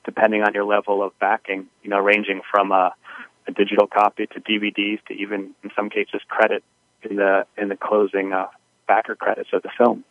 [0.05, 1.67] depending on your level of backing.
[1.83, 2.93] You know, ranging from a,
[3.47, 6.63] a digital copy to DVDs to even in some cases credit
[7.03, 8.47] in the in the closing uh,
[8.87, 10.03] backer credits of the film.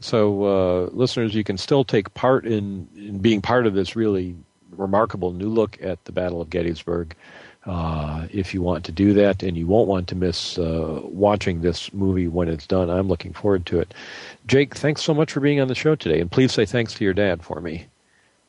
[0.00, 4.36] So, uh, listeners, you can still take part in, in being part of this really
[4.76, 7.16] remarkable new look at the Battle of Gettysburg.
[7.66, 11.60] Uh, if you want to do that, and you won't want to miss uh, watching
[11.60, 13.92] this movie when it's done, I'm looking forward to it.
[14.46, 17.04] Jake, thanks so much for being on the show today, and please say thanks to
[17.04, 17.86] your dad for me.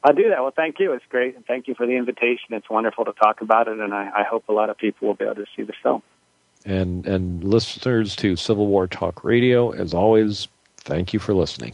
[0.03, 0.41] I'll do that.
[0.41, 0.93] Well, thank you.
[0.93, 2.51] It's great, and thank you for the invitation.
[2.53, 5.15] It's wonderful to talk about it, and I, I hope a lot of people will
[5.15, 6.01] be able to see the film.
[6.65, 10.47] And and listeners to Civil War Talk Radio, as always,
[10.77, 11.73] thank you for listening.